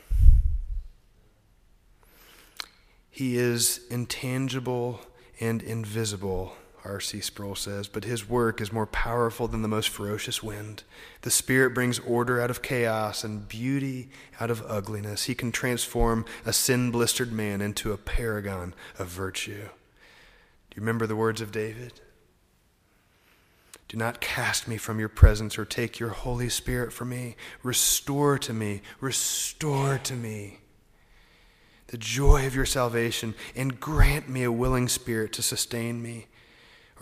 He 3.11 3.37
is 3.37 3.81
intangible 3.91 5.01
and 5.41 5.61
invisible 5.61 6.57
R.C. 6.85 7.21
Sproul 7.21 7.55
says, 7.55 7.89
but 7.89 8.05
his 8.05 8.29
work 8.29 8.61
is 8.61 8.73
more 8.73 8.87
powerful 8.87 9.49
than 9.49 9.63
the 9.63 9.69
most 9.69 9.89
ferocious 9.89 10.43
wind. 10.43 10.83
The 11.23 11.31
Spirit 11.31 11.75
brings 11.75 11.99
order 12.01 12.41
out 12.41 12.51
of 12.51 12.63
chaos 12.63 13.25
and 13.25 13.47
beauty 13.47 14.11
out 14.41 14.51
of 14.51 14.65
ugliness. 14.67 15.25
He 15.25 15.35
can 15.35 15.53
transform 15.53 16.25
a 16.45 16.53
sin 16.53 16.91
blistered 16.91 17.33
man 17.33 17.61
into 17.61 17.93
a 17.93 17.97
paragon 17.97 18.75
of 18.99 19.09
virtue. 19.09 19.63
Do 19.63 20.77
you 20.77 20.83
remember 20.83 21.07
the 21.07 21.17
words 21.17 21.41
of 21.41 21.53
David? 21.53 22.01
Do 23.89 23.97
not 23.97 24.21
cast 24.21 24.67
me 24.67 24.79
from 24.79 24.99
your 24.99 25.11
presence 25.11 25.59
or 25.59 25.65
take 25.65 26.01
your 26.01 26.11
Holy 26.11 26.49
Spirit 26.49 26.93
from 26.93 27.11
me. 27.11 27.37
Restore 27.63 28.39
to 28.39 28.53
me, 28.53 28.81
restore 29.01 29.99
to 29.99 30.15
me 30.15 30.61
the 31.93 31.99
joy 31.99 32.47
of 32.47 32.55
your 32.55 32.65
salvation 32.65 33.35
and 33.55 33.79
grant 33.79 34.27
me 34.27 34.43
a 34.45 34.51
willing 34.51 34.89
spirit 34.89 35.31
to 35.35 35.43
sustain 35.43 36.03
me. 36.03 36.27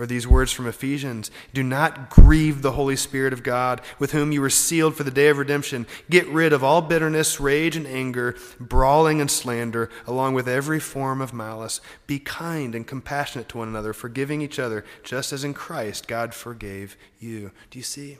Or 0.00 0.06
these 0.06 0.26
words 0.26 0.50
from 0.50 0.66
Ephesians 0.66 1.30
Do 1.52 1.62
not 1.62 2.08
grieve 2.08 2.62
the 2.62 2.72
Holy 2.72 2.96
Spirit 2.96 3.34
of 3.34 3.42
God, 3.42 3.82
with 3.98 4.12
whom 4.12 4.32
you 4.32 4.40
were 4.40 4.48
sealed 4.48 4.96
for 4.96 5.04
the 5.04 5.10
day 5.10 5.28
of 5.28 5.36
redemption. 5.36 5.86
Get 6.08 6.26
rid 6.28 6.54
of 6.54 6.64
all 6.64 6.80
bitterness, 6.80 7.38
rage, 7.38 7.76
and 7.76 7.86
anger, 7.86 8.34
brawling 8.58 9.20
and 9.20 9.30
slander, 9.30 9.90
along 10.06 10.32
with 10.32 10.48
every 10.48 10.80
form 10.80 11.20
of 11.20 11.34
malice. 11.34 11.82
Be 12.06 12.18
kind 12.18 12.74
and 12.74 12.86
compassionate 12.86 13.50
to 13.50 13.58
one 13.58 13.68
another, 13.68 13.92
forgiving 13.92 14.40
each 14.40 14.58
other, 14.58 14.86
just 15.04 15.34
as 15.34 15.44
in 15.44 15.52
Christ 15.52 16.08
God 16.08 16.32
forgave 16.32 16.96
you. 17.18 17.50
Do 17.70 17.78
you 17.78 17.84
see? 17.84 18.16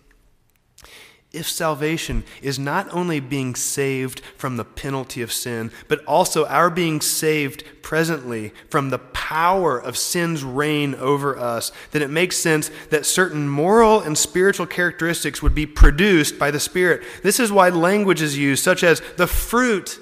If 1.33 1.49
salvation 1.49 2.25
is 2.43 2.59
not 2.59 2.93
only 2.93 3.21
being 3.21 3.55
saved 3.55 4.21
from 4.37 4.57
the 4.57 4.65
penalty 4.65 5.23
of 5.23 5.33
sin, 5.33 5.71
but 5.87 6.05
also 6.05 6.45
our 6.47 6.69
being 6.69 7.01
saved 7.01 7.63
presently 7.83 8.53
from 8.69 8.91
the 8.91 8.99
power 8.99 9.79
of 9.79 9.97
sin's 9.97 10.43
reign 10.43 10.95
over 10.97 11.39
us, 11.39 11.71
then 11.93 12.03
it 12.03 12.11
makes 12.11 12.37
sense 12.37 12.71
that 12.91 13.07
certain 13.07 13.49
moral 13.49 14.01
and 14.01 14.19
spiritual 14.19 14.67
characteristics 14.67 15.41
would 15.41 15.55
be 15.55 15.67
produced 15.67 16.37
by 16.39 16.51
the 16.51 16.59
Spirit. 16.59 17.03
This 17.23 17.39
is 17.39 17.53
why 17.53 17.69
language 17.69 18.23
is 18.23 18.37
used, 18.37 18.65
such 18.65 18.83
as 18.83 19.01
the 19.17 19.29
fruit 19.29 20.01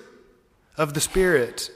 of 0.78 0.94
the 0.94 1.00
Spirit 1.00 1.70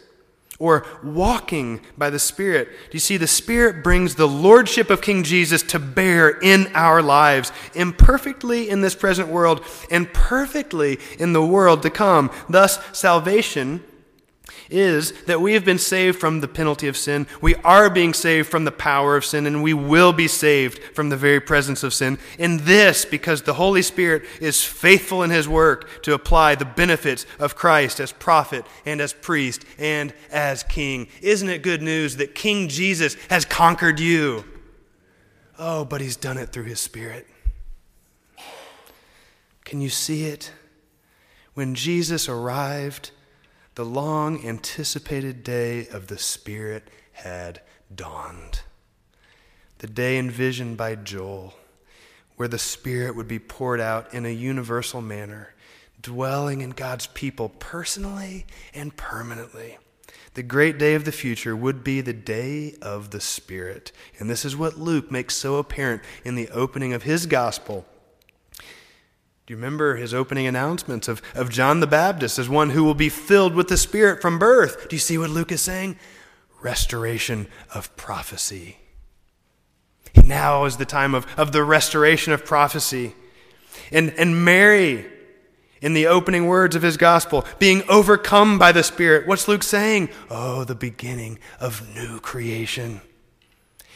or 0.62 0.86
walking 1.02 1.80
by 1.98 2.08
the 2.08 2.20
Spirit. 2.20 2.68
Do 2.68 2.92
you 2.92 3.00
see? 3.00 3.16
The 3.16 3.26
Spirit 3.26 3.82
brings 3.82 4.14
the 4.14 4.28
Lordship 4.28 4.90
of 4.90 5.02
King 5.02 5.24
Jesus 5.24 5.60
to 5.64 5.80
bear 5.80 6.38
in 6.38 6.70
our 6.72 7.02
lives, 7.02 7.50
imperfectly 7.74 8.70
in 8.70 8.80
this 8.80 8.94
present 8.94 9.28
world 9.28 9.64
and 9.90 10.12
perfectly 10.12 11.00
in 11.18 11.32
the 11.32 11.44
world 11.44 11.82
to 11.82 11.90
come. 11.90 12.30
Thus, 12.48 12.78
salvation 12.96 13.82
is 14.70 15.12
that 15.24 15.40
we 15.40 15.54
have 15.54 15.64
been 15.64 15.78
saved 15.78 16.18
from 16.18 16.40
the 16.40 16.48
penalty 16.48 16.88
of 16.88 16.96
sin. 16.96 17.26
We 17.40 17.54
are 17.56 17.90
being 17.90 18.14
saved 18.14 18.48
from 18.48 18.64
the 18.64 18.72
power 18.72 19.16
of 19.16 19.24
sin, 19.24 19.46
and 19.46 19.62
we 19.62 19.74
will 19.74 20.12
be 20.12 20.28
saved 20.28 20.82
from 20.94 21.10
the 21.10 21.16
very 21.16 21.40
presence 21.40 21.82
of 21.82 21.94
sin. 21.94 22.18
And 22.38 22.60
this 22.60 23.04
because 23.04 23.42
the 23.42 23.54
Holy 23.54 23.82
Spirit 23.82 24.24
is 24.40 24.64
faithful 24.64 25.22
in 25.22 25.30
his 25.30 25.48
work 25.48 26.02
to 26.02 26.14
apply 26.14 26.54
the 26.54 26.64
benefits 26.64 27.26
of 27.38 27.56
Christ 27.56 28.00
as 28.00 28.12
prophet 28.12 28.64
and 28.86 29.00
as 29.00 29.12
priest 29.12 29.64
and 29.78 30.12
as 30.30 30.62
king. 30.62 31.08
Isn't 31.20 31.50
it 31.50 31.62
good 31.62 31.82
news 31.82 32.16
that 32.16 32.34
King 32.34 32.68
Jesus 32.68 33.14
has 33.28 33.44
conquered 33.44 34.00
you? 34.00 34.44
Oh, 35.58 35.84
but 35.84 36.00
he's 36.00 36.16
done 36.16 36.38
it 36.38 36.48
through 36.48 36.64
his 36.64 36.80
Spirit. 36.80 37.26
Can 39.64 39.80
you 39.80 39.90
see 39.90 40.24
it? 40.24 40.50
When 41.54 41.74
Jesus 41.74 42.28
arrived, 42.28 43.10
the 43.74 43.84
long 43.84 44.46
anticipated 44.46 45.42
day 45.42 45.86
of 45.88 46.08
the 46.08 46.18
Spirit 46.18 46.88
had 47.12 47.60
dawned. 47.94 48.60
The 49.78 49.86
day 49.86 50.18
envisioned 50.18 50.76
by 50.76 50.94
Joel, 50.94 51.54
where 52.36 52.48
the 52.48 52.58
Spirit 52.58 53.16
would 53.16 53.28
be 53.28 53.38
poured 53.38 53.80
out 53.80 54.12
in 54.12 54.26
a 54.26 54.30
universal 54.30 55.00
manner, 55.00 55.54
dwelling 56.00 56.60
in 56.60 56.70
God's 56.70 57.06
people 57.06 57.48
personally 57.48 58.46
and 58.74 58.96
permanently. 58.96 59.78
The 60.34 60.42
great 60.42 60.78
day 60.78 60.94
of 60.94 61.04
the 61.04 61.12
future 61.12 61.54
would 61.54 61.82
be 61.84 62.00
the 62.00 62.12
day 62.12 62.74
of 62.82 63.10
the 63.10 63.20
Spirit. 63.20 63.92
And 64.18 64.28
this 64.28 64.44
is 64.44 64.56
what 64.56 64.78
Luke 64.78 65.10
makes 65.10 65.34
so 65.34 65.56
apparent 65.56 66.02
in 66.24 66.34
the 66.34 66.48
opening 66.50 66.92
of 66.92 67.02
his 67.02 67.26
gospel 67.26 67.86
you 69.52 69.56
remember 69.56 69.96
his 69.96 70.14
opening 70.14 70.46
announcements 70.46 71.08
of, 71.08 71.20
of 71.34 71.50
John 71.50 71.80
the 71.80 71.86
Baptist 71.86 72.38
as 72.38 72.48
one 72.48 72.70
who 72.70 72.84
will 72.84 72.94
be 72.94 73.10
filled 73.10 73.54
with 73.54 73.68
the 73.68 73.76
Spirit 73.76 74.22
from 74.22 74.38
birth? 74.38 74.88
Do 74.88 74.96
you 74.96 75.00
see 75.00 75.18
what 75.18 75.28
Luke 75.28 75.52
is 75.52 75.60
saying? 75.60 75.98
Restoration 76.62 77.46
of 77.74 77.94
prophecy. 77.94 78.78
Now 80.24 80.64
is 80.64 80.78
the 80.78 80.86
time 80.86 81.14
of, 81.14 81.26
of 81.36 81.52
the 81.52 81.64
restoration 81.64 82.32
of 82.32 82.46
prophecy. 82.46 83.14
And, 83.90 84.14
and 84.16 84.42
Mary, 84.42 85.04
in 85.82 85.92
the 85.92 86.06
opening 86.06 86.46
words 86.46 86.74
of 86.74 86.80
his 86.80 86.96
gospel, 86.96 87.44
being 87.58 87.82
overcome 87.90 88.58
by 88.58 88.72
the 88.72 88.82
Spirit, 88.82 89.26
what's 89.26 89.48
Luke 89.48 89.62
saying? 89.62 90.08
Oh, 90.30 90.64
the 90.64 90.74
beginning 90.74 91.38
of 91.60 91.94
new 91.94 92.20
creation 92.20 93.02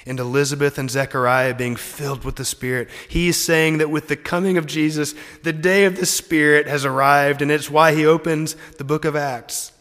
and 0.07 0.21
Elizabeth 0.21 0.79
and 0.79 0.89
Zechariah 0.89 1.55
being 1.55 1.75
filled 1.75 2.25
with 2.25 2.37
the 2.37 2.45
Spirit. 2.45 2.89
He's 3.09 3.37
saying 3.37 3.79
that 3.79 3.91
with 3.91 4.07
the 4.07 4.17
coming 4.17 4.57
of 4.57 4.67
Jesus, 4.67 5.15
the 5.43 5.53
day 5.53 5.85
of 5.85 5.97
the 5.97 6.07
Spirit 6.07 6.69
has 6.69 6.85
arrived, 6.85 7.43
and 7.43 7.51
it's 7.51 7.69
why 7.69 7.93
he 7.93 8.07
opens 8.07 8.55
the 8.79 8.85
book 8.85 9.05
of 9.05 9.17
Acts 9.17 9.73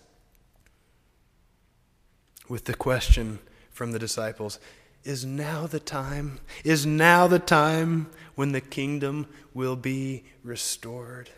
with 2.50 2.66
the 2.66 2.74
question 2.74 3.40
from 3.70 3.92
the 3.92 4.00
disciples 4.00 4.60
Is 5.04 5.24
now 5.24 5.68
the 5.68 5.80
time? 5.80 6.40
Is 6.64 6.86
now 6.86 7.28
the 7.28 7.40
time 7.40 8.08
when 8.34 8.52
the 8.52 8.62
kingdom 8.62 9.28
will 9.54 9.76
be 9.76 10.24
restored? 10.44 11.30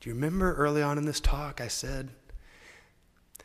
Do 0.00 0.08
you 0.08 0.14
remember 0.14 0.54
early 0.54 0.82
on 0.82 0.98
in 0.98 1.04
this 1.04 1.20
talk 1.20 1.60
I 1.60 1.68
said, 1.68 2.10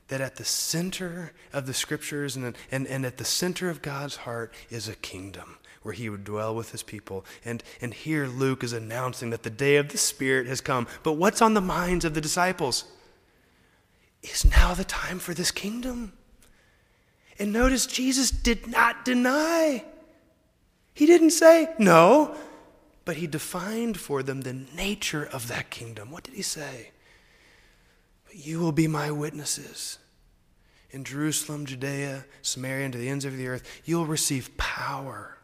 that 0.08 0.22
at 0.22 0.36
the 0.36 0.46
center 0.46 1.32
of 1.52 1.66
the 1.66 1.74
scriptures 1.74 2.36
and, 2.36 2.56
and, 2.72 2.88
and 2.88 3.06
at 3.06 3.18
the 3.18 3.26
center 3.26 3.70
of 3.70 3.82
God's 3.82 4.18
heart 4.18 4.54
is 4.70 4.88
a 4.88 4.96
kingdom 4.96 5.58
where 5.82 5.94
he 5.94 6.10
would 6.10 6.24
dwell 6.24 6.56
with 6.56 6.72
his 6.72 6.84
people. 6.84 7.26
And, 7.44 7.64
and 7.82 7.94
here 7.94 8.26
Luke 8.26 8.64
is 8.64 8.74
announcing 8.74 9.30
that 9.32 9.44
the 9.44 9.50
day 9.50 9.78
of 9.78 9.90
the 9.90 9.98
Spirit 9.98 10.48
has 10.48 10.62
come. 10.62 10.88
But 11.04 11.14
what's 11.14 11.42
on 11.42 11.54
the 11.54 11.62
minds 11.62 12.06
of 12.06 12.14
the 12.14 12.22
disciples? 12.22 12.86
Is 14.22 14.46
now 14.46 14.74
the 14.74 14.86
time 14.86 15.20
for 15.20 15.34
this 15.34 15.52
kingdom? 15.52 16.14
And 17.40 17.52
notice 17.52 17.86
Jesus 17.86 18.32
did 18.32 18.68
not 18.68 19.04
deny. 19.04 19.84
He 20.94 21.06
didn't 21.06 21.32
say 21.32 21.74
no, 21.78 22.36
but 23.04 23.18
he 23.18 23.28
defined 23.28 24.00
for 24.00 24.24
them 24.24 24.42
the 24.42 24.54
nature 24.54 25.28
of 25.34 25.48
that 25.50 25.70
kingdom. 25.70 26.12
What 26.12 26.24
did 26.24 26.36
he 26.36 26.42
say? 26.42 26.92
You 28.34 28.60
will 28.60 28.72
be 28.72 28.88
my 28.88 29.12
witnesses 29.12 30.00
in 30.92 31.04
Jerusalem, 31.04 31.66
Judea, 31.66 32.26
Samaria, 32.42 32.86
and 32.86 32.94
to 32.94 33.00
the 33.00 33.10
ends 33.10 33.26
of 33.26 33.38
the 33.38 33.48
earth. 33.48 33.64
You'll 33.86 34.06
receive 34.06 34.56
power 34.58 35.38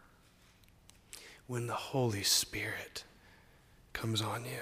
when 1.47 1.67
the 1.67 1.73
Holy 1.73 2.23
Spirit 2.23 3.03
comes 3.93 4.21
on 4.21 4.45
you. 4.45 4.61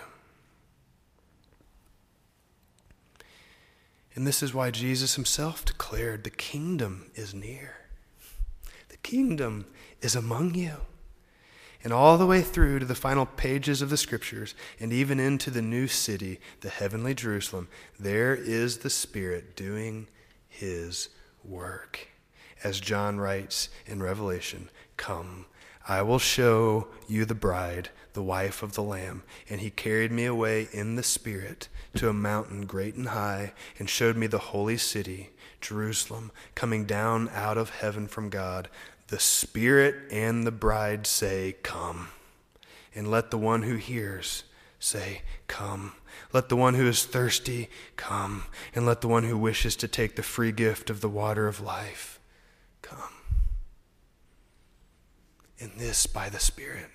And 4.16 4.26
this 4.26 4.42
is 4.42 4.54
why 4.54 4.72
Jesus 4.72 5.16
himself 5.16 5.64
declared 5.64 6.24
the 6.24 6.32
kingdom 6.32 7.12
is 7.14 7.36
near. 7.36 7.76
The 8.90 8.98
kingdom 8.98 9.68
is 10.02 10.16
among 10.16 10.56
you. 10.56 10.78
And 11.88 11.94
all 11.94 12.18
the 12.18 12.26
way 12.26 12.42
through 12.42 12.80
to 12.80 12.86
the 12.86 12.96
final 12.96 13.26
pages 13.26 13.82
of 13.82 13.90
the 13.90 13.96
scriptures, 13.96 14.56
and 14.78 14.92
even 14.92 15.22
into 15.22 15.50
the 15.50 15.62
new 15.62 15.88
city, 15.88 16.42
the 16.60 16.68
heavenly 16.68 17.14
Jerusalem, 17.14 17.70
there 17.98 18.36
is 18.36 18.80
the 18.80 18.90
Spirit 18.90 19.56
doing 19.56 20.10
his 20.50 21.08
work. 21.46 22.10
As 22.62 22.82
John 22.82 23.22
writes 23.22 23.70
in 23.86 24.04
Revelation, 24.04 24.70
Come, 24.98 25.46
I 25.88 26.02
will 26.02 26.20
show 26.20 26.90
you 27.08 27.24
the 27.24 27.34
bride, 27.34 27.88
the 28.12 28.22
wife 28.22 28.62
of 28.62 28.74
the 28.74 28.84
Lamb. 28.84 29.24
And 29.50 29.62
he 29.62 29.70
carried 29.70 30.12
me 30.12 30.26
away 30.26 30.68
in 30.74 30.98
the 30.98 31.04
Spirit 31.04 31.70
to 31.96 32.10
a 32.10 32.14
mountain 32.14 32.66
great 32.66 32.96
and 32.96 33.08
high, 33.08 33.54
and 33.80 33.90
showed 33.90 34.18
me 34.18 34.28
the 34.28 34.40
holy 34.40 34.76
city, 34.76 35.30
Jerusalem, 35.62 36.34
coming 36.54 36.84
down 36.84 37.30
out 37.34 37.58
of 37.58 37.70
heaven 37.70 38.10
from 38.10 38.28
God 38.28 38.68
the 39.08 39.20
Spirit 39.20 39.96
and 40.12 40.46
the 40.46 40.52
bride 40.52 41.08
say, 41.08 41.56
Come. 41.64 42.10
And 42.94 43.10
let 43.10 43.32
the 43.32 43.38
one 43.38 43.64
who 43.64 43.76
hears 43.76 44.44
say, 44.80 45.22
Come. 45.48 45.94
Let 46.34 46.50
the 46.50 46.56
one 46.56 46.74
who 46.74 46.88
is 46.88 47.06
thirsty 47.06 47.70
come. 47.96 48.46
And 48.76 48.86
let 48.86 49.02
the 49.02 49.08
one 49.08 49.24
who 49.24 49.38
wishes 49.38 49.76
to 49.78 49.88
take 49.88 50.16
the 50.16 50.24
free 50.24 50.52
gift 50.52 50.90
of 50.90 51.02
the 51.02 51.10
water 51.10 51.48
of 51.48 51.62
life 51.62 52.20
come. 52.82 53.14
And 55.60 55.72
this 55.78 56.06
by 56.06 56.30
the 56.30 56.40
Spirit. 56.40 56.88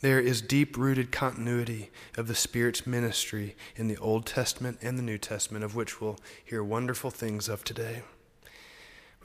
There 0.00 0.20
is 0.20 0.40
deep 0.40 0.78
rooted 0.78 1.12
continuity 1.12 1.90
of 2.16 2.26
the 2.26 2.34
Spirit's 2.34 2.86
ministry 2.86 3.54
in 3.76 3.88
the 3.88 3.98
Old 3.98 4.24
Testament 4.24 4.78
and 4.80 4.98
the 4.98 5.02
New 5.02 5.18
Testament, 5.18 5.62
of 5.62 5.74
which 5.74 6.00
we'll 6.00 6.18
hear 6.42 6.64
wonderful 6.64 7.10
things 7.10 7.48
of 7.48 7.64
today 7.64 8.02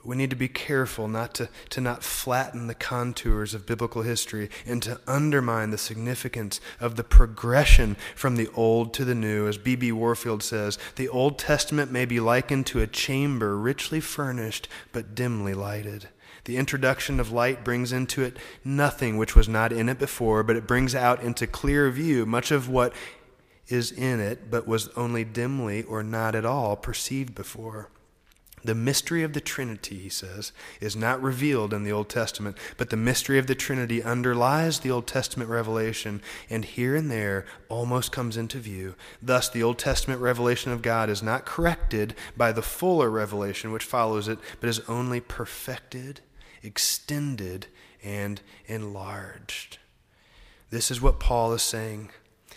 we 0.06 0.16
need 0.16 0.30
to 0.30 0.36
be 0.36 0.48
careful 0.48 1.08
not 1.08 1.34
to, 1.34 1.48
to 1.70 1.80
not 1.80 2.04
flatten 2.04 2.66
the 2.66 2.74
contours 2.74 3.54
of 3.54 3.66
biblical 3.66 4.02
history 4.02 4.48
and 4.64 4.82
to 4.84 5.00
undermine 5.06 5.70
the 5.70 5.78
significance 5.78 6.60
of 6.80 6.96
the 6.96 7.04
progression 7.04 7.96
from 8.14 8.36
the 8.36 8.48
old 8.54 8.94
to 8.94 9.04
the 9.04 9.14
new. 9.14 9.48
As 9.48 9.58
B.B. 9.58 9.90
Warfield 9.92 10.42
says, 10.42 10.78
the 10.94 11.08
Old 11.08 11.38
Testament 11.38 11.90
may 11.90 12.04
be 12.04 12.20
likened 12.20 12.66
to 12.66 12.80
a 12.80 12.86
chamber 12.86 13.56
richly 13.56 14.00
furnished 14.00 14.68
but 14.92 15.14
dimly 15.14 15.54
lighted. 15.54 16.08
The 16.44 16.56
introduction 16.56 17.18
of 17.18 17.32
light 17.32 17.64
brings 17.64 17.92
into 17.92 18.22
it 18.22 18.36
nothing 18.64 19.16
which 19.16 19.34
was 19.34 19.48
not 19.48 19.72
in 19.72 19.88
it 19.88 19.98
before, 19.98 20.44
but 20.44 20.54
it 20.54 20.68
brings 20.68 20.94
out 20.94 21.20
into 21.20 21.48
clear 21.48 21.90
view 21.90 22.24
much 22.24 22.52
of 22.52 22.68
what 22.68 22.92
is 23.66 23.90
in 23.90 24.20
it, 24.20 24.48
but 24.48 24.68
was 24.68 24.88
only 24.90 25.24
dimly 25.24 25.82
or 25.82 26.04
not 26.04 26.36
at 26.36 26.44
all 26.44 26.76
perceived 26.76 27.34
before. 27.34 27.90
The 28.66 28.74
mystery 28.74 29.22
of 29.22 29.32
the 29.32 29.40
Trinity, 29.40 29.96
he 29.96 30.08
says, 30.08 30.50
is 30.80 30.96
not 30.96 31.22
revealed 31.22 31.72
in 31.72 31.84
the 31.84 31.92
Old 31.92 32.08
Testament, 32.08 32.58
but 32.76 32.90
the 32.90 32.96
mystery 32.96 33.38
of 33.38 33.46
the 33.46 33.54
Trinity 33.54 34.02
underlies 34.02 34.80
the 34.80 34.90
Old 34.90 35.06
Testament 35.06 35.48
revelation 35.48 36.20
and 36.50 36.64
here 36.64 36.96
and 36.96 37.08
there 37.08 37.46
almost 37.68 38.10
comes 38.10 38.36
into 38.36 38.58
view. 38.58 38.96
Thus, 39.22 39.48
the 39.48 39.62
Old 39.62 39.78
Testament 39.78 40.20
revelation 40.20 40.72
of 40.72 40.82
God 40.82 41.08
is 41.08 41.22
not 41.22 41.46
corrected 41.46 42.16
by 42.36 42.50
the 42.50 42.60
fuller 42.60 43.08
revelation 43.08 43.70
which 43.70 43.84
follows 43.84 44.26
it, 44.26 44.40
but 44.58 44.68
is 44.68 44.80
only 44.88 45.20
perfected, 45.20 46.20
extended, 46.60 47.68
and 48.02 48.40
enlarged. 48.66 49.78
This 50.70 50.90
is 50.90 51.00
what 51.00 51.20
Paul 51.20 51.52
is 51.52 51.62
saying 51.62 52.10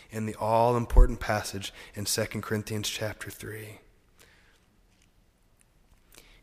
in 0.09 0.25
the 0.25 0.35
all 0.39 0.75
important 0.75 1.19
passage 1.19 1.71
in 1.93 2.05
2 2.05 2.23
Corinthians 2.41 2.89
chapter 2.89 3.29
3. 3.29 3.81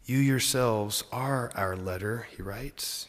You 0.08 0.18
yourselves 0.18 1.02
are 1.10 1.50
our 1.56 1.76
letter, 1.76 2.28
he 2.36 2.40
writes, 2.40 3.08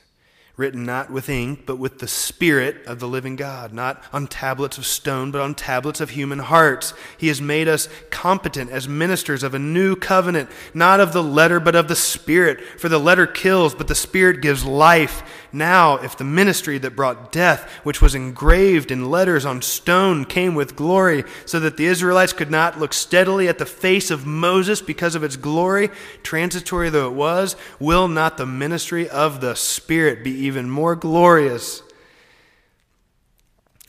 written 0.58 0.84
not 0.84 1.12
with 1.12 1.30
ink, 1.30 1.67
but 1.67 1.78
with 1.78 2.00
the 2.00 2.08
Spirit 2.08 2.84
of 2.88 3.00
the 3.00 3.08
living 3.08 3.36
God, 3.36 3.72
not 3.72 4.04
on 4.12 4.26
tablets 4.26 4.80
of 4.80 4.88
stone, 4.88 5.30
but 5.30 5.39
on 5.39 5.54
tablets 5.54 6.02
of 6.02 6.10
human 6.10 6.39
hearts. 6.39 6.96
He 7.15 7.28
has 7.28 7.39
made 7.39 7.67
us 7.67 7.88
competent 8.10 8.72
as 8.72 8.88
ministers 8.88 9.43
of 9.43 9.54
a 9.54 9.60
new 9.60 9.96
covenant, 9.96 10.50
not 10.74 11.00
of 11.00 11.13
the 11.13 11.22
letter, 11.22 11.60
but 11.60 11.76
of 11.76 11.88
the 11.88 11.96
Spirit. 11.96 12.60
For 12.80 12.89
the 12.89 12.98
letter 12.98 13.28
kills, 13.28 13.76
but 13.76 13.88
the 13.88 13.93
Spirit 13.93 14.41
gives 14.41 14.65
life. 14.65 15.22
Now, 15.54 15.98
if 15.98 16.17
the 16.17 16.24
ministry 16.24 16.80
that 16.80 16.96
brought 16.96 17.32
death, 17.32 17.72
which 17.84 18.02
was 18.02 18.15
engraved 18.15 18.89
in 18.89 19.12
letters 19.12 19.46
on 19.46 19.62
stone, 19.62 20.26
came 20.26 20.56
with 20.56 20.76
glory, 20.76 21.24
so 21.46 21.60
that 21.60 21.78
the 21.78 21.86
Israelites 21.86 22.34
could 22.34 22.50
not 22.52 22.80
look 22.80 22.93
steadily 22.93 23.48
at 23.48 23.60
the 23.60 23.65
face 23.65 24.10
of 24.10 24.26
Moses 24.26 24.82
because 24.82 25.13
of 25.13 25.24
its 25.24 25.36
glory, 25.36 25.89
transitory 26.24 26.89
though 26.89 27.08
it 27.08 27.13
was, 27.13 27.56
will 27.80 28.08
not 28.08 28.38
the 28.38 28.46
ministry 28.48 29.08
of 29.08 29.39
the 29.39 29.56
Spirit 29.56 30.24
be 30.24 30.46
even 30.47 30.69
more 30.69 30.95
glorious? 30.95 31.83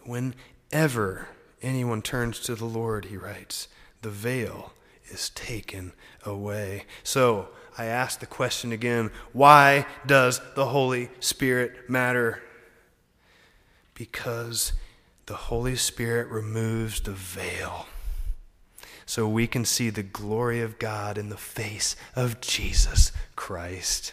Whenever 0.04 1.28
anyone 1.62 2.02
turns 2.02 2.40
to 2.40 2.54
the 2.54 2.64
Lord, 2.64 3.06
he 3.06 3.16
writes, 3.16 3.68
the 4.02 4.10
veil 4.10 4.72
is 5.10 5.30
taken 5.30 5.92
away. 6.24 6.84
So, 7.02 7.48
I 7.76 7.84
ask 7.84 8.18
the 8.18 8.26
question 8.26 8.72
again 8.72 9.12
why 9.32 9.86
does 10.04 10.40
the 10.56 10.66
Holy 10.66 11.10
Spirit 11.20 11.88
matter? 11.88 12.42
Because 13.94 14.72
the 15.26 15.36
Holy 15.36 15.76
Spirit 15.76 16.28
removes 16.28 17.00
the 17.00 17.12
veil 17.12 17.86
so 19.06 19.26
we 19.26 19.46
can 19.46 19.64
see 19.64 19.88
the 19.90 20.02
glory 20.02 20.60
of 20.60 20.78
God 20.78 21.16
in 21.16 21.28
the 21.28 21.36
face 21.36 21.96
of 22.14 22.40
Jesus 22.40 23.10
Christ. 23.36 24.12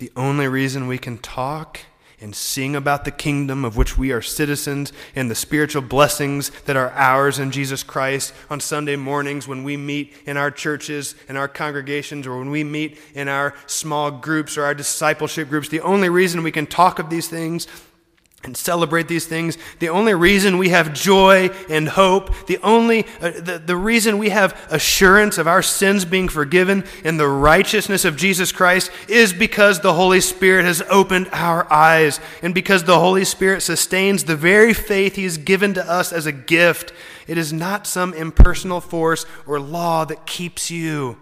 The 0.00 0.10
only 0.16 0.48
reason 0.48 0.86
we 0.86 0.96
can 0.96 1.18
talk 1.18 1.80
and 2.22 2.34
sing 2.34 2.74
about 2.74 3.04
the 3.04 3.10
kingdom 3.10 3.66
of 3.66 3.76
which 3.76 3.98
we 3.98 4.12
are 4.12 4.22
citizens 4.22 4.94
and 5.14 5.30
the 5.30 5.34
spiritual 5.34 5.82
blessings 5.82 6.50
that 6.64 6.74
are 6.74 6.90
ours 6.92 7.38
in 7.38 7.50
Jesus 7.50 7.82
Christ 7.82 8.32
on 8.48 8.60
Sunday 8.60 8.96
mornings 8.96 9.46
when 9.46 9.62
we 9.62 9.76
meet 9.76 10.14
in 10.24 10.38
our 10.38 10.50
churches 10.50 11.14
and 11.28 11.36
our 11.36 11.48
congregations 11.48 12.26
or 12.26 12.38
when 12.38 12.50
we 12.50 12.64
meet 12.64 12.98
in 13.14 13.28
our 13.28 13.54
small 13.66 14.10
groups 14.10 14.56
or 14.56 14.64
our 14.64 14.74
discipleship 14.74 15.50
groups. 15.50 15.68
The 15.68 15.82
only 15.82 16.08
reason 16.08 16.42
we 16.42 16.50
can 16.50 16.66
talk 16.66 16.98
of 16.98 17.10
these 17.10 17.28
things 17.28 17.66
and 18.42 18.56
celebrate 18.56 19.06
these 19.06 19.26
things. 19.26 19.58
The 19.80 19.90
only 19.90 20.14
reason 20.14 20.56
we 20.56 20.70
have 20.70 20.94
joy 20.94 21.50
and 21.68 21.88
hope, 21.88 22.46
the 22.46 22.58
only 22.62 23.04
uh, 23.20 23.32
the, 23.32 23.62
the 23.64 23.76
reason 23.76 24.18
we 24.18 24.30
have 24.30 24.58
assurance 24.70 25.36
of 25.36 25.46
our 25.46 25.62
sins 25.62 26.06
being 26.06 26.28
forgiven 26.28 26.84
and 27.04 27.20
the 27.20 27.28
righteousness 27.28 28.04
of 28.04 28.16
Jesus 28.16 28.50
Christ 28.50 28.90
is 29.08 29.32
because 29.34 29.80
the 29.80 29.92
Holy 29.92 30.20
Spirit 30.20 30.64
has 30.64 30.82
opened 30.88 31.28
our 31.32 31.70
eyes 31.70 32.18
and 32.42 32.54
because 32.54 32.84
the 32.84 32.98
Holy 32.98 33.26
Spirit 33.26 33.60
sustains 33.60 34.24
the 34.24 34.36
very 34.36 34.72
faith 34.72 35.16
he 35.16 35.24
has 35.24 35.36
given 35.36 35.74
to 35.74 35.84
us 35.90 36.12
as 36.12 36.24
a 36.24 36.32
gift. 36.32 36.92
It 37.26 37.36
is 37.36 37.52
not 37.52 37.86
some 37.86 38.14
impersonal 38.14 38.80
force 38.80 39.26
or 39.46 39.60
law 39.60 40.06
that 40.06 40.26
keeps 40.26 40.70
you, 40.70 41.18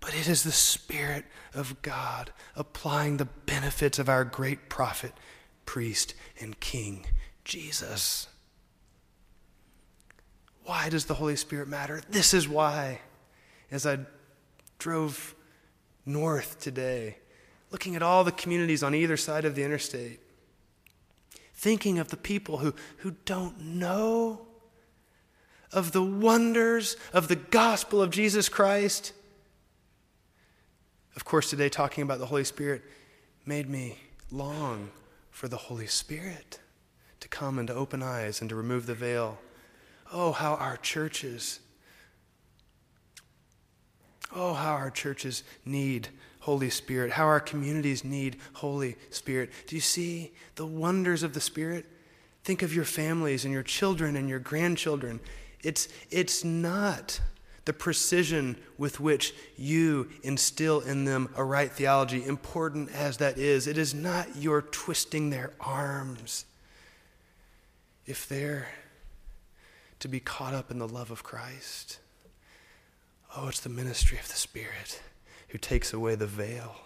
but 0.00 0.14
it 0.14 0.28
is 0.28 0.42
the 0.42 0.52
Spirit 0.52 1.24
of 1.54 1.80
God 1.82 2.32
applying 2.56 3.18
the 3.18 3.24
benefits 3.24 4.00
of 4.00 4.08
our 4.08 4.24
great 4.24 4.68
prophet 4.68 5.12
priest, 5.66 6.14
and 6.40 6.58
king, 6.60 7.04
Jesus. 7.44 8.28
Why 10.64 10.88
does 10.88 11.04
the 11.04 11.14
Holy 11.14 11.36
Spirit 11.36 11.68
matter? 11.68 12.00
This 12.08 12.32
is 12.32 12.48
why. 12.48 13.00
As 13.70 13.86
I 13.86 13.98
drove 14.78 15.34
north 16.06 16.58
today, 16.60 17.18
looking 17.70 17.94
at 17.96 18.02
all 18.02 18.24
the 18.24 18.32
communities 18.32 18.82
on 18.82 18.94
either 18.94 19.16
side 19.16 19.44
of 19.44 19.54
the 19.54 19.64
interstate, 19.64 20.20
thinking 21.54 21.98
of 21.98 22.08
the 22.08 22.16
people 22.16 22.58
who, 22.58 22.74
who 22.98 23.12
don't 23.24 23.60
know 23.60 24.46
of 25.72 25.92
the 25.92 26.02
wonders 26.02 26.96
of 27.12 27.28
the 27.28 27.36
gospel 27.36 28.00
of 28.00 28.10
Jesus 28.10 28.48
Christ. 28.48 29.12
Of 31.16 31.24
course, 31.24 31.50
today 31.50 31.68
talking 31.68 32.02
about 32.02 32.18
the 32.18 32.26
Holy 32.26 32.44
Spirit 32.44 32.82
made 33.44 33.68
me 33.68 33.98
long 34.30 34.90
for 35.36 35.48
the 35.48 35.56
Holy 35.58 35.86
Spirit 35.86 36.60
to 37.20 37.28
come 37.28 37.58
and 37.58 37.68
to 37.68 37.74
open 37.74 38.02
eyes 38.02 38.40
and 38.40 38.48
to 38.48 38.56
remove 38.56 38.86
the 38.86 38.94
veil. 38.94 39.36
Oh, 40.10 40.32
how 40.32 40.54
our 40.54 40.78
churches, 40.78 41.60
oh, 44.34 44.54
how 44.54 44.72
our 44.72 44.88
churches 44.88 45.42
need 45.66 46.08
Holy 46.40 46.70
Spirit, 46.70 47.12
how 47.12 47.26
our 47.26 47.38
communities 47.38 48.02
need 48.02 48.38
Holy 48.54 48.96
Spirit. 49.10 49.50
Do 49.66 49.76
you 49.76 49.82
see 49.82 50.32
the 50.54 50.64
wonders 50.64 51.22
of 51.22 51.34
the 51.34 51.40
Spirit? 51.42 51.84
Think 52.42 52.62
of 52.62 52.74
your 52.74 52.86
families 52.86 53.44
and 53.44 53.52
your 53.52 53.62
children 53.62 54.16
and 54.16 54.30
your 54.30 54.38
grandchildren. 54.38 55.20
It's, 55.62 55.88
it's 56.10 56.44
not 56.44 57.20
the 57.66 57.72
precision 57.72 58.56
with 58.78 59.00
which 59.00 59.34
you 59.56 60.08
instill 60.22 60.80
in 60.80 61.04
them 61.04 61.28
a 61.36 61.44
right 61.44 61.70
theology, 61.70 62.24
important 62.24 62.90
as 62.92 63.18
that 63.18 63.36
is, 63.36 63.66
it 63.66 63.76
is 63.76 63.92
not 63.92 64.36
your 64.36 64.62
twisting 64.62 65.30
their 65.30 65.52
arms. 65.60 66.46
If 68.06 68.28
they're 68.28 68.68
to 69.98 70.08
be 70.08 70.20
caught 70.20 70.54
up 70.54 70.70
in 70.70 70.78
the 70.78 70.86
love 70.86 71.10
of 71.10 71.24
Christ, 71.24 71.98
oh, 73.36 73.48
it's 73.48 73.60
the 73.60 73.68
ministry 73.68 74.18
of 74.18 74.28
the 74.28 74.36
Spirit 74.36 75.02
who 75.48 75.58
takes 75.58 75.92
away 75.92 76.14
the 76.14 76.26
veil. 76.26 76.76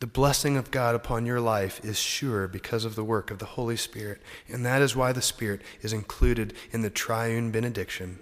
The 0.00 0.06
blessing 0.06 0.56
of 0.56 0.70
God 0.70 0.94
upon 0.94 1.26
your 1.26 1.40
life 1.40 1.84
is 1.84 1.98
sure 1.98 2.46
because 2.46 2.84
of 2.84 2.94
the 2.94 3.02
work 3.02 3.32
of 3.32 3.38
the 3.38 3.44
Holy 3.44 3.76
Spirit, 3.76 4.22
and 4.46 4.64
that 4.64 4.80
is 4.80 4.94
why 4.94 5.12
the 5.12 5.20
Spirit 5.20 5.60
is 5.80 5.92
included 5.92 6.54
in 6.70 6.82
the 6.82 6.90
triune 6.90 7.50
benediction. 7.50 8.20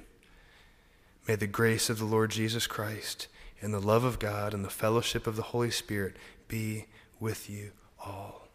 May 1.28 1.34
the 1.34 1.46
grace 1.46 1.90
of 1.90 1.98
the 1.98 2.06
Lord 2.06 2.30
Jesus 2.30 2.66
Christ 2.66 3.28
and 3.60 3.74
the 3.74 3.80
love 3.80 4.04
of 4.04 4.18
God 4.18 4.54
and 4.54 4.64
the 4.64 4.70
fellowship 4.70 5.26
of 5.26 5.36
the 5.36 5.42
Holy 5.42 5.70
Spirit 5.70 6.16
be 6.48 6.86
with 7.20 7.50
you 7.50 7.72
all. 8.02 8.48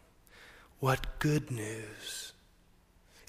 What 0.80 1.20
good 1.20 1.50
news! 1.50 2.32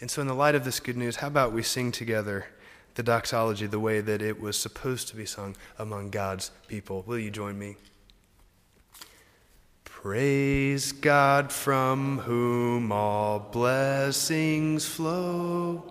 And 0.01 0.09
so, 0.09 0.21
in 0.21 0.27
the 0.27 0.33
light 0.33 0.55
of 0.55 0.65
this 0.65 0.79
good 0.79 0.97
news, 0.97 1.17
how 1.17 1.27
about 1.27 1.53
we 1.53 1.61
sing 1.61 1.91
together 1.91 2.47
the 2.95 3.03
doxology 3.03 3.67
the 3.67 3.79
way 3.79 4.01
that 4.01 4.23
it 4.23 4.41
was 4.41 4.57
supposed 4.57 5.07
to 5.09 5.15
be 5.15 5.25
sung 5.25 5.55
among 5.77 6.09
God's 6.09 6.49
people? 6.67 7.03
Will 7.05 7.19
you 7.19 7.29
join 7.29 7.59
me? 7.59 7.75
Praise 10.03 10.91
God 10.91 11.49
from 11.49 12.17
whom 12.17 12.91
all 12.91 13.39
blessings 13.39 14.85
flow. 14.85 15.81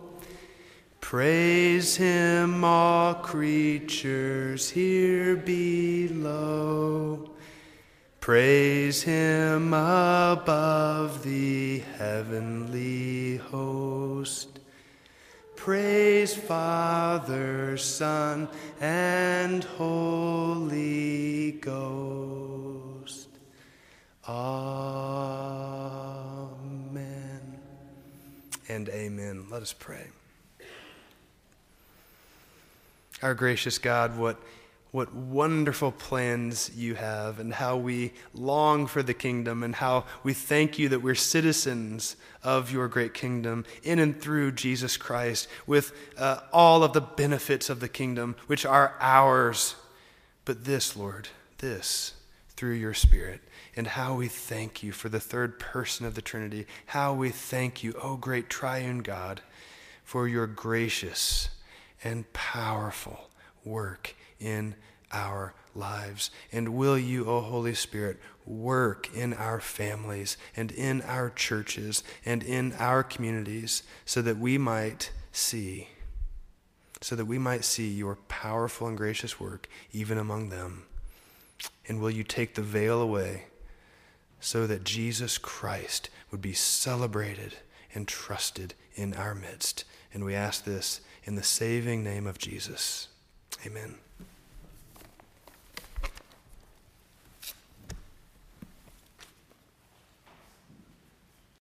Praise 1.01 1.97
him, 1.97 2.63
all 2.63 3.15
creatures 3.15 4.69
here 4.69 5.35
below. 5.35 7.31
Praise 8.21 9.03
him 9.03 9.69
above 9.69 11.23
the 11.23 11.79
heavenly 11.97 13.39
host. 13.39 14.59
Praise 15.57 16.35
Father, 16.35 17.79
Son, 17.79 18.47
and 18.79 19.65
Holy 19.65 21.53
Ghost. 21.53 22.82
Amen 24.33 26.09
and 28.67 28.89
amen. 28.89 29.45
Let 29.51 29.61
us 29.61 29.75
pray. 29.75 30.07
Our 33.21 33.35
gracious 33.35 33.77
God, 33.79 34.17
what 34.17 34.41
what 34.91 35.15
wonderful 35.15 35.91
plans 35.91 36.71
you 36.77 36.95
have, 36.95 37.39
and 37.41 37.55
how 37.55 37.77
we 37.79 38.13
long 38.35 38.87
for 38.87 39.03
the 39.03 39.15
kingdom, 39.15 39.63
and 39.63 39.75
how 39.75 40.05
we 40.23 40.35
thank 40.35 40.79
you 40.79 40.91
that 40.91 41.01
we're 41.01 41.15
citizens 41.15 42.17
of 42.43 42.71
your 42.71 42.89
great 42.89 43.15
kingdom 43.15 43.65
in 43.83 43.99
and 43.99 44.21
through 44.21 44.53
Jesus 44.53 44.99
Christ, 44.99 45.49
with 45.67 45.93
uh, 46.19 46.41
all 46.53 46.85
of 46.85 46.93
the 46.93 47.01
benefits 47.01 47.71
of 47.71 47.81
the 47.81 47.89
kingdom, 47.89 48.37
which 48.47 48.67
are 48.67 48.95
ours. 49.01 49.77
But 50.45 50.65
this, 50.65 50.95
Lord, 50.95 51.29
this 51.59 52.13
through 52.57 52.75
your 52.75 52.95
Spirit, 52.95 53.41
and 53.77 53.87
how 53.87 54.15
we 54.15 54.29
thank 54.29 54.83
you 54.83 54.93
for 54.93 55.09
the 55.09 55.21
third 55.21 55.59
person 55.59 56.07
of 56.07 56.15
the 56.15 56.23
Trinity, 56.23 56.67
how 56.87 57.15
we 57.15 57.31
thank 57.31 57.83
you, 57.83 57.95
O 58.03 58.17
great 58.17 58.49
triune 58.49 58.99
God, 58.99 59.41
for 60.05 60.29
your 60.29 60.47
gracious 60.47 61.49
and 62.05 62.31
powerful 62.33 63.31
work 63.65 64.15
in 64.39 64.75
our 65.13 65.55
lives. 65.75 66.31
And 66.51 66.75
will 66.75 66.99
you, 66.99 67.27
O 67.27 67.41
Holy 67.41 67.75
Spirit, 67.75 68.19
work 68.45 69.09
in 69.15 69.33
our 69.35 69.61
families 69.61 70.37
and 70.57 70.73
in 70.73 71.03
our 71.03 71.31
churches 71.31 72.03
and 72.25 72.43
in 72.43 72.75
our 72.79 73.03
communities 73.03 73.83
so 74.05 74.21
that 74.23 74.39
we 74.39 74.59
might 74.59 75.13
see, 75.31 75.89
so 77.01 77.17
that 77.17 77.27
we 77.27 77.39
might 77.39 77.65
see 77.65 77.89
your 77.89 78.17
powerful 78.29 78.87
and 78.87 78.97
gracious 78.97 79.41
work 79.41 79.69
even 79.93 80.19
among 80.19 80.49
them. 80.49 80.85
And 81.89 82.01
will 82.01 82.11
you 82.11 82.25
take 82.25 82.55
the 82.55 82.63
veil 82.63 83.01
away 83.01 83.47
so 84.41 84.67
that 84.67 84.85
Jesus 84.85 85.39
Christ 85.39 86.11
would 86.31 86.41
be 86.41 86.53
celebrated 86.53 87.57
and 87.95 88.07
trusted 88.07 88.75
in 88.95 89.15
our 89.15 89.35
midst? 89.35 89.85
And 90.15 90.25
we 90.25 90.35
ask 90.35 90.65
this 90.65 91.01
in 91.25 91.35
the 91.35 91.43
saving 91.43 92.03
name 92.03 92.27
of 92.27 92.39
Jesus. 92.39 93.09
Amen. 93.67 94.02